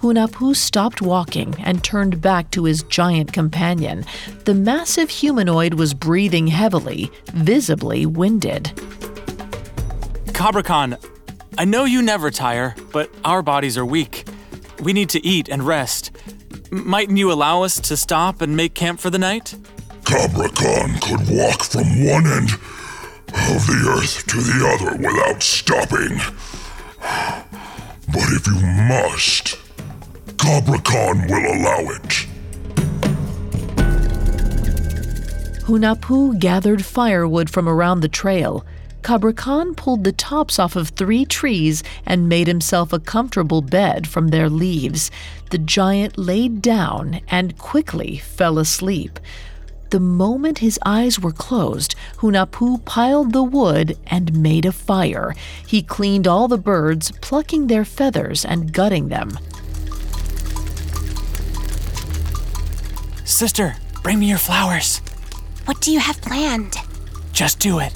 Hunahpu 0.00 0.56
stopped 0.56 1.02
walking 1.02 1.54
and 1.58 1.84
turned 1.84 2.22
back 2.22 2.50
to 2.52 2.64
his 2.64 2.82
giant 2.84 3.34
companion. 3.34 4.06
The 4.46 4.54
massive 4.54 5.10
humanoid 5.10 5.74
was 5.74 5.92
breathing 5.92 6.46
heavily, 6.46 7.10
visibly 7.34 8.06
winded. 8.06 8.72
Kabra 10.28 10.64
Khan, 10.64 10.96
I 11.58 11.66
know 11.66 11.84
you 11.84 12.00
never 12.00 12.30
tire, 12.30 12.74
but 12.90 13.10
our 13.22 13.42
bodies 13.42 13.76
are 13.76 13.84
weak. 13.84 14.24
We 14.82 14.92
need 14.92 15.08
to 15.10 15.24
eat 15.24 15.48
and 15.48 15.62
rest. 15.62 16.10
M- 16.72 16.88
mightn't 16.88 17.18
you 17.18 17.32
allow 17.32 17.62
us 17.62 17.80
to 17.80 17.96
stop 17.96 18.40
and 18.40 18.56
make 18.56 18.74
camp 18.74 19.00
for 19.00 19.10
the 19.10 19.18
night? 19.18 19.54
Cabra 20.04 20.48
Khan 20.50 20.98
could 21.00 21.28
walk 21.28 21.62
from 21.64 22.04
one 22.04 22.26
end 22.26 22.50
of 23.28 23.66
the 23.66 23.96
earth 23.98 24.24
to 24.26 24.36
the 24.36 24.76
other 24.78 24.96
without 24.96 25.42
stopping. 25.42 26.18
But 28.08 28.28
if 28.32 28.46
you 28.46 28.60
must, 28.86 29.58
Cabra 30.38 30.80
Khan 30.80 31.26
will 31.26 31.54
allow 31.54 31.90
it. 31.90 32.26
Hunahpu 35.66 36.38
gathered 36.38 36.84
firewood 36.84 37.50
from 37.50 37.68
around 37.68 38.00
the 38.00 38.08
trail. 38.08 38.64
Kabra 39.02 39.36
Khan 39.36 39.74
pulled 39.74 40.04
the 40.04 40.12
tops 40.12 40.58
off 40.58 40.74
of 40.76 40.88
three 40.88 41.24
trees 41.24 41.82
and 42.04 42.28
made 42.28 42.48
himself 42.48 42.92
a 42.92 42.98
comfortable 42.98 43.62
bed 43.62 44.06
from 44.06 44.28
their 44.28 44.50
leaves. 44.50 45.10
The 45.50 45.58
giant 45.58 46.18
laid 46.18 46.60
down 46.60 47.20
and 47.28 47.56
quickly 47.56 48.18
fell 48.18 48.58
asleep. 48.58 49.20
The 49.90 50.00
moment 50.00 50.58
his 50.58 50.80
eyes 50.84 51.20
were 51.20 51.32
closed, 51.32 51.94
Hunahpu 52.16 52.84
piled 52.84 53.32
the 53.32 53.44
wood 53.44 53.96
and 54.08 54.42
made 54.42 54.66
a 54.66 54.72
fire. 54.72 55.34
He 55.64 55.80
cleaned 55.82 56.26
all 56.26 56.48
the 56.48 56.58
birds, 56.58 57.12
plucking 57.20 57.68
their 57.68 57.84
feathers 57.84 58.44
and 58.44 58.72
gutting 58.72 59.08
them. 59.08 59.38
Sister, 63.24 63.76
bring 64.02 64.18
me 64.18 64.28
your 64.28 64.38
flowers. 64.38 64.98
What 65.66 65.80
do 65.80 65.92
you 65.92 66.00
have 66.00 66.20
planned? 66.20 66.76
Just 67.32 67.60
do 67.60 67.78
it. 67.78 67.92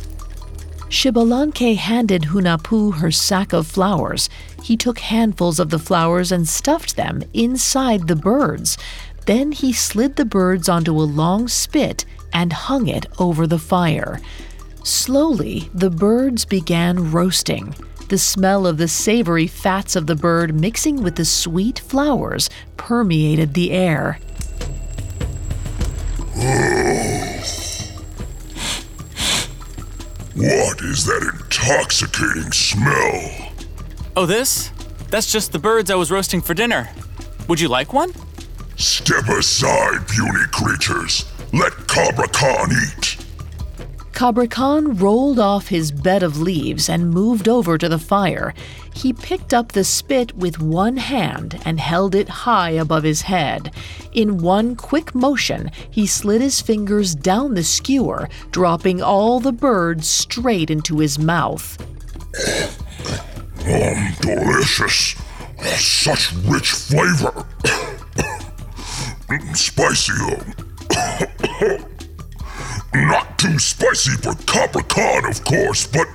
Xbalanque 0.91 1.77
handed 1.77 2.23
Hunahpu 2.23 2.97
her 2.97 3.13
sack 3.13 3.53
of 3.53 3.69
flowers. 3.69 4.29
He 4.65 4.77
took 4.77 4.99
handfuls 4.99 5.61
of 5.61 5.71
the 5.71 5.79
flowers 5.79 6.33
and 6.33 6.49
stuffed 6.49 6.97
them 6.97 7.23
inside 7.33 8.09
the 8.09 8.17
birds. 8.17 8.77
Then 9.27 9.53
he 9.53 9.73
slid 9.73 10.17
the 10.17 10.25
birds 10.25 10.69
onto 10.69 10.93
a 10.93 11.03
long 11.03 11.47
spit 11.47 12.05
and 12.33 12.53
hung 12.53 12.89
it 12.89 13.07
over 13.21 13.47
the 13.47 13.59
fire. 13.59 14.21
Slowly, 14.83 15.71
the 15.73 15.91
birds 15.91 16.45
began 16.45 17.13
roasting. 17.13 17.73
The 18.09 18.19
smell 18.19 18.67
of 18.67 18.77
the 18.77 18.89
savory 18.89 19.47
fats 19.47 19.95
of 19.95 20.09
the 20.09 20.17
bird 20.17 20.53
mixing 20.61 21.05
with 21.05 21.15
the 21.15 21.25
sweet 21.25 21.79
flowers 21.79 22.51
permeated 22.77 23.55
the 23.55 23.71
air. 23.71 24.19
What 30.37 30.81
is 30.83 31.05
that 31.07 31.23
intoxicating 31.35 32.53
smell? 32.53 33.53
Oh, 34.17 34.27
this? 34.27 34.71
That's 35.11 35.31
just 35.31 35.51
the 35.53 35.59
birds 35.59 35.91
I 35.91 35.97
was 35.97 36.11
roasting 36.11 36.41
for 36.41 36.55
dinner. 36.55 36.89
Would 37.49 37.61
you 37.61 37.69
like 37.69 37.93
one? 37.93 38.13
Step 38.77 39.29
aside, 39.29 40.07
puny 40.09 40.45
creatures. 40.53 41.25
Let 41.53 41.73
Cabra 41.89 42.29
Khan 42.29 42.71
eat. 42.71 43.17
Kabra 44.13 44.51
Khan 44.51 44.97
rolled 44.97 45.39
off 45.39 45.69
his 45.69 45.93
bed 45.93 46.23
of 46.23 46.41
leaves 46.41 46.89
and 46.89 47.11
moved 47.11 47.49
over 47.49 47.79
to 47.79 47.89
the 47.89 47.99
fire. 47.99 48.53
He 48.93 49.13
picked 49.13 49.55
up 49.55 49.73
the 49.73 49.85
spit 49.85 50.37
with 50.37 50.61
one 50.61 50.97
hand 50.99 51.61
and 51.65 51.81
held 51.81 52.15
it 52.15 52.29
high 52.29 52.71
above 52.71 53.05
his 53.05 53.23
head. 53.23 53.73
In 54.13 54.39
one 54.39 54.77
quick 54.77 55.15
motion, 55.15 55.71
he 55.91 56.07
slid 56.07 56.41
his 56.41 56.61
fingers 56.61 57.15
down 57.15 57.55
the 57.55 57.65
skewer, 57.65 58.29
dropping 58.51 59.01
all 59.01 59.41
the 59.41 59.53
birds 59.53 60.09
straight 60.09 60.71
into 60.71 60.99
his 60.99 61.19
mouth. 61.19 61.79
Um, 63.67 64.15
delicious. 64.21 65.15
Such 65.77 66.33
rich 66.47 66.73
flavor. 66.73 67.47
Spicy. 69.55 70.13
Not 72.95 73.39
too 73.39 73.59
spicy 73.59 74.17
for 74.17 74.35
Khan, 74.35 75.25
of 75.27 75.45
course, 75.45 75.87
but. 75.87 76.09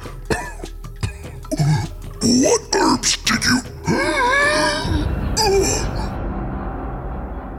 what 2.22 2.62
herbs 2.76 3.18
did 3.18 3.46
you. 3.46 3.62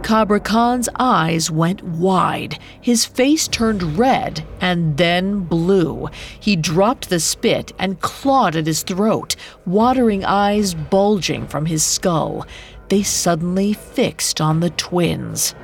Kabra 0.02 0.42
Khan's 0.44 0.88
eyes 1.00 1.50
went 1.50 1.82
wide. 1.82 2.58
His 2.80 3.04
face 3.04 3.48
turned 3.48 3.98
red 3.98 4.46
and 4.60 4.96
then 4.98 5.40
blue. 5.40 6.08
He 6.38 6.54
dropped 6.54 7.08
the 7.08 7.18
spit 7.18 7.72
and 7.78 8.00
clawed 8.00 8.54
at 8.54 8.66
his 8.66 8.82
throat, 8.82 9.34
watering 9.64 10.24
eyes 10.24 10.74
bulging 10.74 11.48
from 11.48 11.66
his 11.66 11.82
skull. 11.82 12.46
they 12.88 13.02
suddenly 13.02 13.72
fixed 13.72 14.40
on 14.40 14.60
the 14.60 14.70
twins. 14.70 15.56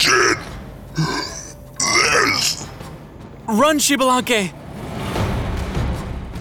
Kid, 0.00 0.38
there's 0.96 2.66
Run, 3.46 3.78
Xbalanque! 3.78 4.50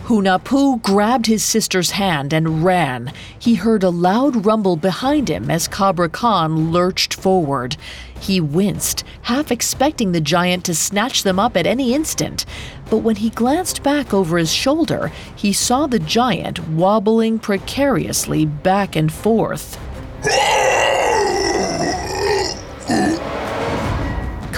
Hunahpu 0.05 0.81
grabbed 0.81 1.25
his 1.25 1.43
sister's 1.43 1.91
hand 1.91 2.31
and 2.31 2.63
ran. 2.63 3.11
He 3.37 3.55
heard 3.55 3.83
a 3.83 3.89
loud 3.89 4.45
rumble 4.45 4.77
behind 4.77 5.29
him 5.29 5.51
as 5.51 5.67
Kabra 5.67 6.09
Khan 6.09 6.71
lurched 6.71 7.13
forward. 7.13 7.75
He 8.17 8.39
winced, 8.39 9.03
half 9.23 9.51
expecting 9.51 10.13
the 10.13 10.21
giant 10.21 10.63
to 10.63 10.73
snatch 10.73 11.23
them 11.23 11.37
up 11.37 11.57
at 11.57 11.67
any 11.67 11.93
instant. 11.93 12.45
But 12.89 12.99
when 12.99 13.17
he 13.17 13.29
glanced 13.29 13.83
back 13.83 14.13
over 14.13 14.37
his 14.37 14.53
shoulder, 14.53 15.11
he 15.35 15.51
saw 15.51 15.85
the 15.85 15.99
giant 15.99 16.65
wobbling 16.69 17.39
precariously 17.39 18.45
back 18.45 18.95
and 18.95 19.11
forth. 19.11 19.77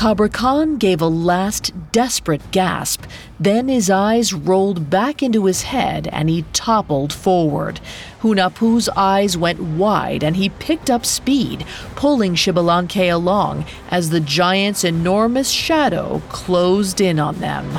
Kabra 0.02 0.34
Khan 0.34 0.78
gave 0.78 1.00
a 1.00 1.06
last 1.06 1.92
desperate 1.92 2.42
gasp. 2.50 3.04
Then 3.40 3.68
his 3.68 3.88
eyes 3.88 4.34
rolled 4.34 4.90
back 4.90 5.22
into 5.22 5.46
his 5.46 5.62
head 5.62 6.08
and 6.12 6.28
he 6.28 6.44
toppled 6.54 7.14
forward. 7.14 7.80
Hunahpu's 8.22 8.90
eyes 8.96 9.38
went 9.38 9.62
wide 9.62 10.24
and 10.24 10.38
he 10.38 10.50
picked 10.50 10.90
up 10.90 11.06
speed, 11.06 11.68
pulling 11.96 12.34
Xbalanque 12.34 13.14
along 13.14 13.66
as 13.92 14.10
the 14.10 14.20
giant's 14.20 14.84
enormous 14.84 15.52
shadow 15.52 16.24
closed 16.30 17.00
in 17.00 17.20
on 17.20 17.36
them. 17.36 17.70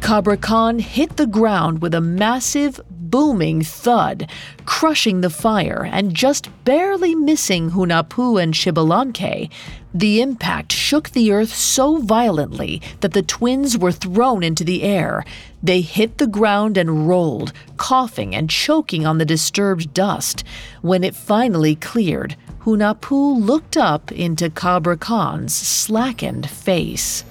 Kabra 0.00 0.40
Khan 0.40 0.80
hit 0.80 1.16
the 1.16 1.26
ground 1.28 1.80
with 1.80 1.94
a 1.94 2.00
massive, 2.00 2.80
booming 3.14 3.62
thud, 3.62 4.28
crushing 4.64 5.20
the 5.20 5.30
fire 5.30 5.88
and 5.92 6.16
just 6.16 6.50
barely 6.64 7.14
missing 7.14 7.70
Hunahpu 7.70 8.42
and 8.42 8.52
Xbalanque. 8.52 9.48
The 9.94 10.20
impact 10.20 10.72
shook 10.72 11.10
the 11.10 11.30
earth 11.30 11.54
so 11.54 11.98
violently 11.98 12.82
that 13.02 13.12
the 13.12 13.22
twins 13.22 13.78
were 13.78 13.92
thrown 13.92 14.42
into 14.42 14.64
the 14.64 14.82
air. 14.82 15.24
They 15.62 15.80
hit 15.80 16.18
the 16.18 16.26
ground 16.26 16.76
and 16.76 17.06
rolled, 17.06 17.52
coughing 17.76 18.34
and 18.34 18.50
choking 18.50 19.06
on 19.06 19.18
the 19.18 19.24
disturbed 19.24 19.94
dust. 19.94 20.42
When 20.82 21.04
it 21.04 21.14
finally 21.14 21.76
cleared, 21.76 22.34
Hunahpu 22.62 23.40
looked 23.40 23.76
up 23.76 24.10
into 24.10 24.50
Kabra 24.50 24.98
Khan's 24.98 25.54
slackened 25.54 26.50
face. 26.50 27.24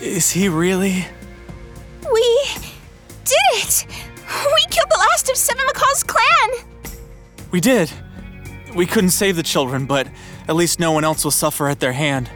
Is 0.00 0.30
he 0.30 0.48
really? 0.48 1.04
We 2.10 2.46
did 3.24 3.56
it! 3.56 3.86
We 4.28 4.64
killed 4.70 4.90
the 4.90 4.98
last 4.98 5.30
of 5.30 5.36
Seven 5.36 5.64
Macaw's 5.66 6.02
clan! 6.02 6.66
We 7.50 7.60
did. 7.60 7.90
We 8.74 8.86
couldn't 8.86 9.10
save 9.10 9.36
the 9.36 9.42
children, 9.42 9.86
but 9.86 10.08
at 10.48 10.56
least 10.56 10.80
no 10.80 10.92
one 10.92 11.04
else 11.04 11.24
will 11.24 11.30
suffer 11.30 11.68
at 11.68 11.80
their 11.80 11.92
hand. 11.92 12.30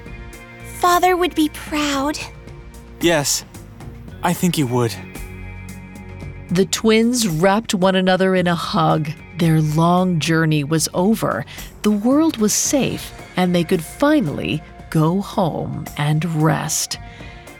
Father 0.78 1.16
would 1.16 1.34
be 1.34 1.48
proud. 1.48 2.18
Yes, 3.00 3.44
I 4.22 4.32
think 4.32 4.56
he 4.56 4.64
would. 4.64 4.94
The 6.50 6.66
twins 6.66 7.28
wrapped 7.28 7.74
one 7.74 7.94
another 7.94 8.34
in 8.34 8.46
a 8.46 8.54
hug. 8.54 9.10
Their 9.38 9.60
long 9.60 10.18
journey 10.18 10.64
was 10.64 10.88
over. 10.94 11.44
The 11.82 11.90
world 11.90 12.38
was 12.38 12.52
safe, 12.52 13.12
and 13.36 13.54
they 13.54 13.64
could 13.64 13.84
finally 13.84 14.62
go 14.90 15.20
home 15.20 15.84
and 15.96 16.24
rest. 16.42 16.98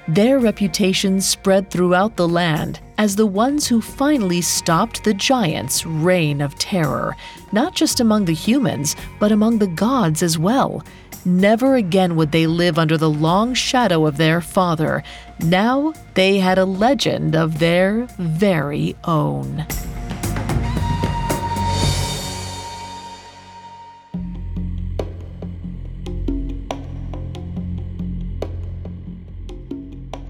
Their 0.06 0.38
reputations 0.38 1.28
spread 1.28 1.70
throughout 1.70 2.16
the 2.16 2.28
land 2.28 2.80
as 2.98 3.14
the 3.14 3.26
ones 3.26 3.68
who 3.68 3.80
finally 3.80 4.42
stopped 4.42 5.04
the 5.04 5.14
giants' 5.14 5.86
reign 5.86 6.40
of 6.40 6.58
terror, 6.58 7.16
not 7.52 7.74
just 7.74 8.00
among 8.00 8.24
the 8.24 8.34
humans, 8.34 8.96
but 9.20 9.32
among 9.32 9.58
the 9.58 9.68
gods 9.68 10.22
as 10.22 10.36
well. 10.36 10.84
Never 11.24 11.76
again 11.76 12.16
would 12.16 12.32
they 12.32 12.46
live 12.46 12.78
under 12.78 12.98
the 12.98 13.10
long 13.10 13.54
shadow 13.54 14.06
of 14.06 14.16
their 14.16 14.40
father. 14.40 15.02
Now 15.40 15.92
they 16.14 16.38
had 16.38 16.58
a 16.58 16.64
legend 16.64 17.36
of 17.36 17.58
their 17.58 18.06
very 18.18 18.96
own. 19.04 19.64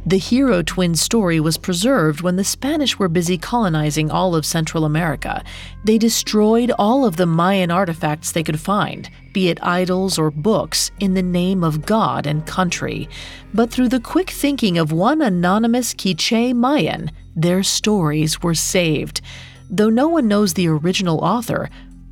The 0.08 0.16
hero 0.16 0.62
twin 0.62 0.94
story 0.94 1.38
was 1.38 1.58
preserved 1.58 2.22
when 2.22 2.36
the 2.36 2.42
Spanish 2.42 2.98
were 2.98 3.10
busy 3.10 3.36
colonizing 3.36 4.10
all 4.10 4.34
of 4.34 4.46
Central 4.46 4.86
America. 4.86 5.44
They 5.84 5.98
destroyed 5.98 6.72
all 6.78 7.04
of 7.04 7.16
the 7.16 7.26
Mayan 7.26 7.70
artifacts 7.70 8.32
they 8.32 8.42
could 8.42 8.58
find, 8.58 9.10
be 9.34 9.50
it 9.50 9.62
idols 9.62 10.18
or 10.18 10.30
books, 10.30 10.90
in 10.98 11.12
the 11.12 11.20
name 11.20 11.62
of 11.62 11.84
God 11.84 12.26
and 12.26 12.46
country. 12.46 13.06
But 13.52 13.70
through 13.70 13.90
the 13.90 14.00
quick 14.00 14.30
thinking 14.30 14.78
of 14.78 14.92
one 14.92 15.20
anonymous 15.20 15.92
Quiche 15.92 16.54
Mayan, 16.54 17.10
their 17.36 17.62
stories 17.62 18.42
were 18.42 18.54
saved. 18.54 19.20
Though 19.68 19.90
no 19.90 20.08
one 20.08 20.26
knows 20.26 20.54
the 20.54 20.68
original 20.68 21.18
author, 21.18 21.68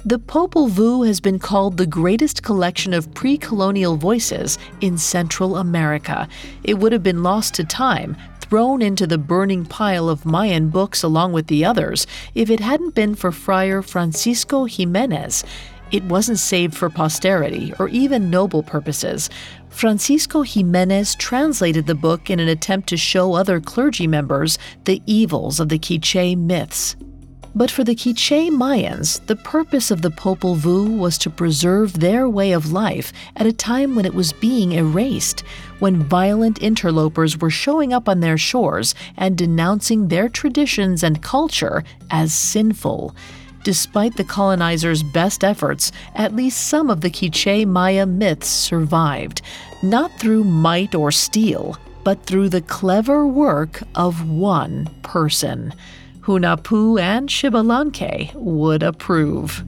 the 0.07 0.21
Popol 0.21 0.71
Vuh 0.71 1.05
has 1.05 1.19
been 1.19 1.41
called 1.41 1.77
the 1.77 1.85
greatest 1.85 2.45
collection 2.45 2.95
of 2.95 3.13
pre 3.13 3.37
colonial 3.37 3.97
voices 3.97 4.57
in 4.81 4.97
Central 4.97 5.57
America. 5.57 6.29
It 6.63 6.75
would 6.75 6.93
have 6.93 7.03
been 7.03 7.25
lost 7.25 7.55
to 7.55 7.65
time, 7.65 8.17
thrown 8.41 8.83
into 8.83 9.09
the 9.09 9.19
burning 9.19 9.65
pile 9.65 10.09
of 10.09 10.25
Mayan 10.25 10.69
books 10.69 11.03
along 11.03 11.33
with 11.33 11.49
the 11.49 11.65
others, 11.65 12.07
if 12.37 12.51
it 12.51 12.61
hadn't 12.61 12.95
been 12.95 13.17
for 13.17 13.33
Friar 13.33 13.83
Francisco 13.83 14.67
Jimenez. 14.67 15.43
It 15.91 16.05
wasn't 16.05 16.39
saved 16.39 16.77
for 16.77 16.89
posterity 16.89 17.73
or 17.81 17.89
even 17.89 18.31
noble 18.31 18.63
purposes. 18.63 19.29
Francisco 19.71 20.43
Jimenez 20.43 21.17
translated 21.17 21.87
the 21.87 21.97
book 21.97 22.31
in 22.31 22.39
an 22.39 22.49
attempt 22.49 22.89
to 22.91 22.97
show 22.97 23.35
other 23.35 23.61
clergy 23.61 24.07
members 24.07 24.57
the 24.85 25.03
evils 25.05 25.59
of 25.59 25.69
the 25.69 25.81
Quiche 25.81 26.37
myths. 26.37 26.95
But 27.57 27.71
for 27.71 27.85
the 27.85 27.95
Quiche 27.95 28.51
Mayans, 28.51 29.25
the 29.25 29.35
purpose 29.35 29.91
of 29.91 30.03
the 30.03 30.11
Popol 30.11 30.57
Vuh 30.57 30.99
was 30.99 31.17
to 31.17 31.31
preserve 31.31 32.01
their 32.01 32.29
way 32.29 32.53
of 32.53 32.71
life 32.71 33.15
at 33.35 33.47
a 33.47 33.53
time 33.53 33.97
when 33.97 34.05
it 34.05 34.13
was 34.13 34.35
being 34.35 34.73
erased, 34.73 35.41
when 35.79 36.03
violent 36.03 36.59
interlopers 36.59 37.41
were 37.41 37.49
showing 37.49 37.95
up 37.95 38.11
on 38.11 38.21
their 38.21 38.37
shores 38.37 38.95
and 39.17 39.39
denouncing 39.39 40.09
their 40.09 40.29
traditions 40.29 41.03
and 41.03 41.23
culture 41.23 41.83
as 42.11 42.35
sinful. 42.35 43.17
Despite 43.65 44.19
the 44.19 44.25
colonizers' 44.25 45.03
best 45.03 45.43
efforts, 45.43 45.93
at 46.15 46.37
least 46.37 46.69
some 46.69 46.91
of 46.91 47.01
the 47.01 47.09
Quiche 47.09 47.67
Maya 47.67 48.05
myths 48.05 48.49
survived, 48.49 49.41
not 49.83 50.13
through 50.21 50.45
might 50.45 50.95
or 50.95 51.11
steel, 51.11 51.79
but 52.05 52.23
through 52.27 52.51
the 52.51 52.61
clever 52.61 53.27
work 53.27 53.83
of 53.95 54.29
one 54.29 54.91
person. 55.01 55.73
Hunahpu 56.27 57.01
and 57.01 57.29
Xbalanque 57.29 58.35
would 58.35 58.83
approve. 58.83 59.65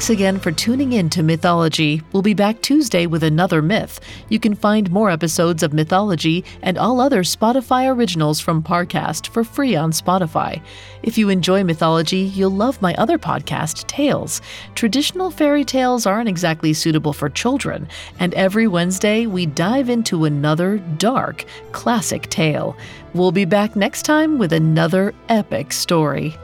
Thanks 0.00 0.08
again 0.08 0.38
for 0.38 0.50
tuning 0.50 0.94
in 0.94 1.10
to 1.10 1.22
Mythology. 1.22 2.00
We'll 2.10 2.22
be 2.22 2.32
back 2.32 2.62
Tuesday 2.62 3.04
with 3.04 3.22
another 3.22 3.60
myth. 3.60 4.00
You 4.30 4.40
can 4.40 4.54
find 4.54 4.90
more 4.90 5.10
episodes 5.10 5.62
of 5.62 5.74
Mythology 5.74 6.42
and 6.62 6.78
all 6.78 7.02
other 7.02 7.22
Spotify 7.22 7.94
originals 7.94 8.40
from 8.40 8.62
Parcast 8.62 9.28
for 9.28 9.44
free 9.44 9.76
on 9.76 9.92
Spotify. 9.92 10.62
If 11.02 11.18
you 11.18 11.28
enjoy 11.28 11.64
mythology, 11.64 12.20
you'll 12.20 12.50
love 12.50 12.80
my 12.80 12.94
other 12.94 13.18
podcast, 13.18 13.86
Tales. 13.88 14.40
Traditional 14.74 15.30
fairy 15.30 15.66
tales 15.66 16.06
aren't 16.06 16.30
exactly 16.30 16.72
suitable 16.72 17.12
for 17.12 17.28
children, 17.28 17.86
and 18.18 18.32
every 18.32 18.66
Wednesday 18.66 19.26
we 19.26 19.44
dive 19.44 19.90
into 19.90 20.24
another 20.24 20.78
dark, 20.96 21.44
classic 21.72 22.30
tale. 22.30 22.74
We'll 23.12 23.32
be 23.32 23.44
back 23.44 23.76
next 23.76 24.04
time 24.04 24.38
with 24.38 24.54
another 24.54 25.12
epic 25.28 25.74
story. 25.74 26.38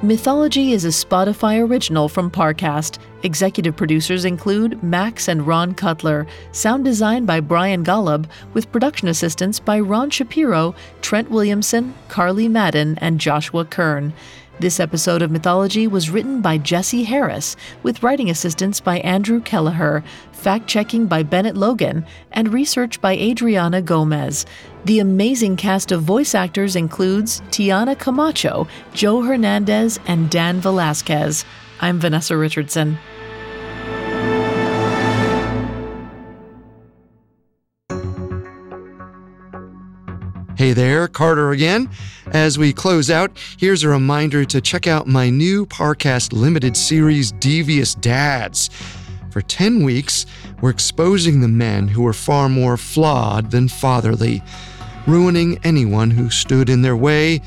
Mythology 0.00 0.74
is 0.74 0.84
a 0.84 0.88
Spotify 0.88 1.60
original 1.60 2.08
from 2.08 2.30
Parcast. 2.30 3.00
Executive 3.24 3.74
producers 3.74 4.24
include 4.24 4.80
Max 4.80 5.26
and 5.26 5.44
Ron 5.44 5.74
Cutler. 5.74 6.24
Sound 6.52 6.84
design 6.84 7.24
by 7.24 7.40
Brian 7.40 7.84
Golub, 7.84 8.26
with 8.54 8.70
production 8.70 9.08
assistance 9.08 9.58
by 9.58 9.80
Ron 9.80 10.08
Shapiro, 10.10 10.76
Trent 11.02 11.32
Williamson, 11.32 11.94
Carly 12.06 12.46
Madden, 12.46 12.96
and 12.98 13.18
Joshua 13.18 13.64
Kern. 13.64 14.12
This 14.60 14.80
episode 14.80 15.22
of 15.22 15.30
Mythology 15.30 15.86
was 15.86 16.10
written 16.10 16.40
by 16.40 16.58
Jesse 16.58 17.04
Harris, 17.04 17.54
with 17.84 18.02
writing 18.02 18.28
assistance 18.28 18.80
by 18.80 18.98
Andrew 18.98 19.40
Kelleher, 19.40 20.02
fact 20.32 20.66
checking 20.66 21.06
by 21.06 21.22
Bennett 21.22 21.56
Logan, 21.56 22.04
and 22.32 22.52
research 22.52 23.00
by 23.00 23.12
Adriana 23.12 23.80
Gomez. 23.80 24.46
The 24.84 24.98
amazing 24.98 25.58
cast 25.58 25.92
of 25.92 26.02
voice 26.02 26.34
actors 26.34 26.74
includes 26.74 27.40
Tiana 27.52 27.96
Camacho, 27.96 28.66
Joe 28.94 29.22
Hernandez, 29.22 30.00
and 30.08 30.28
Dan 30.28 30.60
Velasquez. 30.60 31.44
I'm 31.80 32.00
Vanessa 32.00 32.36
Richardson. 32.36 32.98
Hey 40.58 40.72
there, 40.72 41.06
Carter 41.06 41.52
again. 41.52 41.88
As 42.32 42.58
we 42.58 42.72
close 42.72 43.10
out, 43.10 43.30
here's 43.60 43.84
a 43.84 43.88
reminder 43.88 44.44
to 44.46 44.60
check 44.60 44.88
out 44.88 45.06
my 45.06 45.30
new 45.30 45.64
Parcast 45.64 46.32
limited 46.32 46.76
series, 46.76 47.30
Devious 47.30 47.94
Dads. 47.94 48.68
For 49.30 49.40
10 49.40 49.84
weeks, 49.84 50.26
we're 50.60 50.70
exposing 50.70 51.40
the 51.40 51.46
men 51.46 51.86
who 51.86 52.04
are 52.08 52.12
far 52.12 52.48
more 52.48 52.76
flawed 52.76 53.52
than 53.52 53.68
fatherly, 53.68 54.42
ruining 55.06 55.60
anyone 55.62 56.10
who 56.10 56.28
stood 56.28 56.68
in 56.68 56.82
their 56.82 56.96
way, 56.96 57.40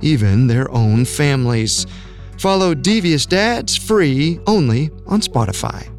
even 0.00 0.46
their 0.46 0.70
own 0.70 1.04
families. 1.04 1.86
Follow 2.38 2.72
Devious 2.72 3.26
Dads 3.26 3.76
free 3.76 4.40
only 4.46 4.90
on 5.06 5.20
Spotify. 5.20 5.93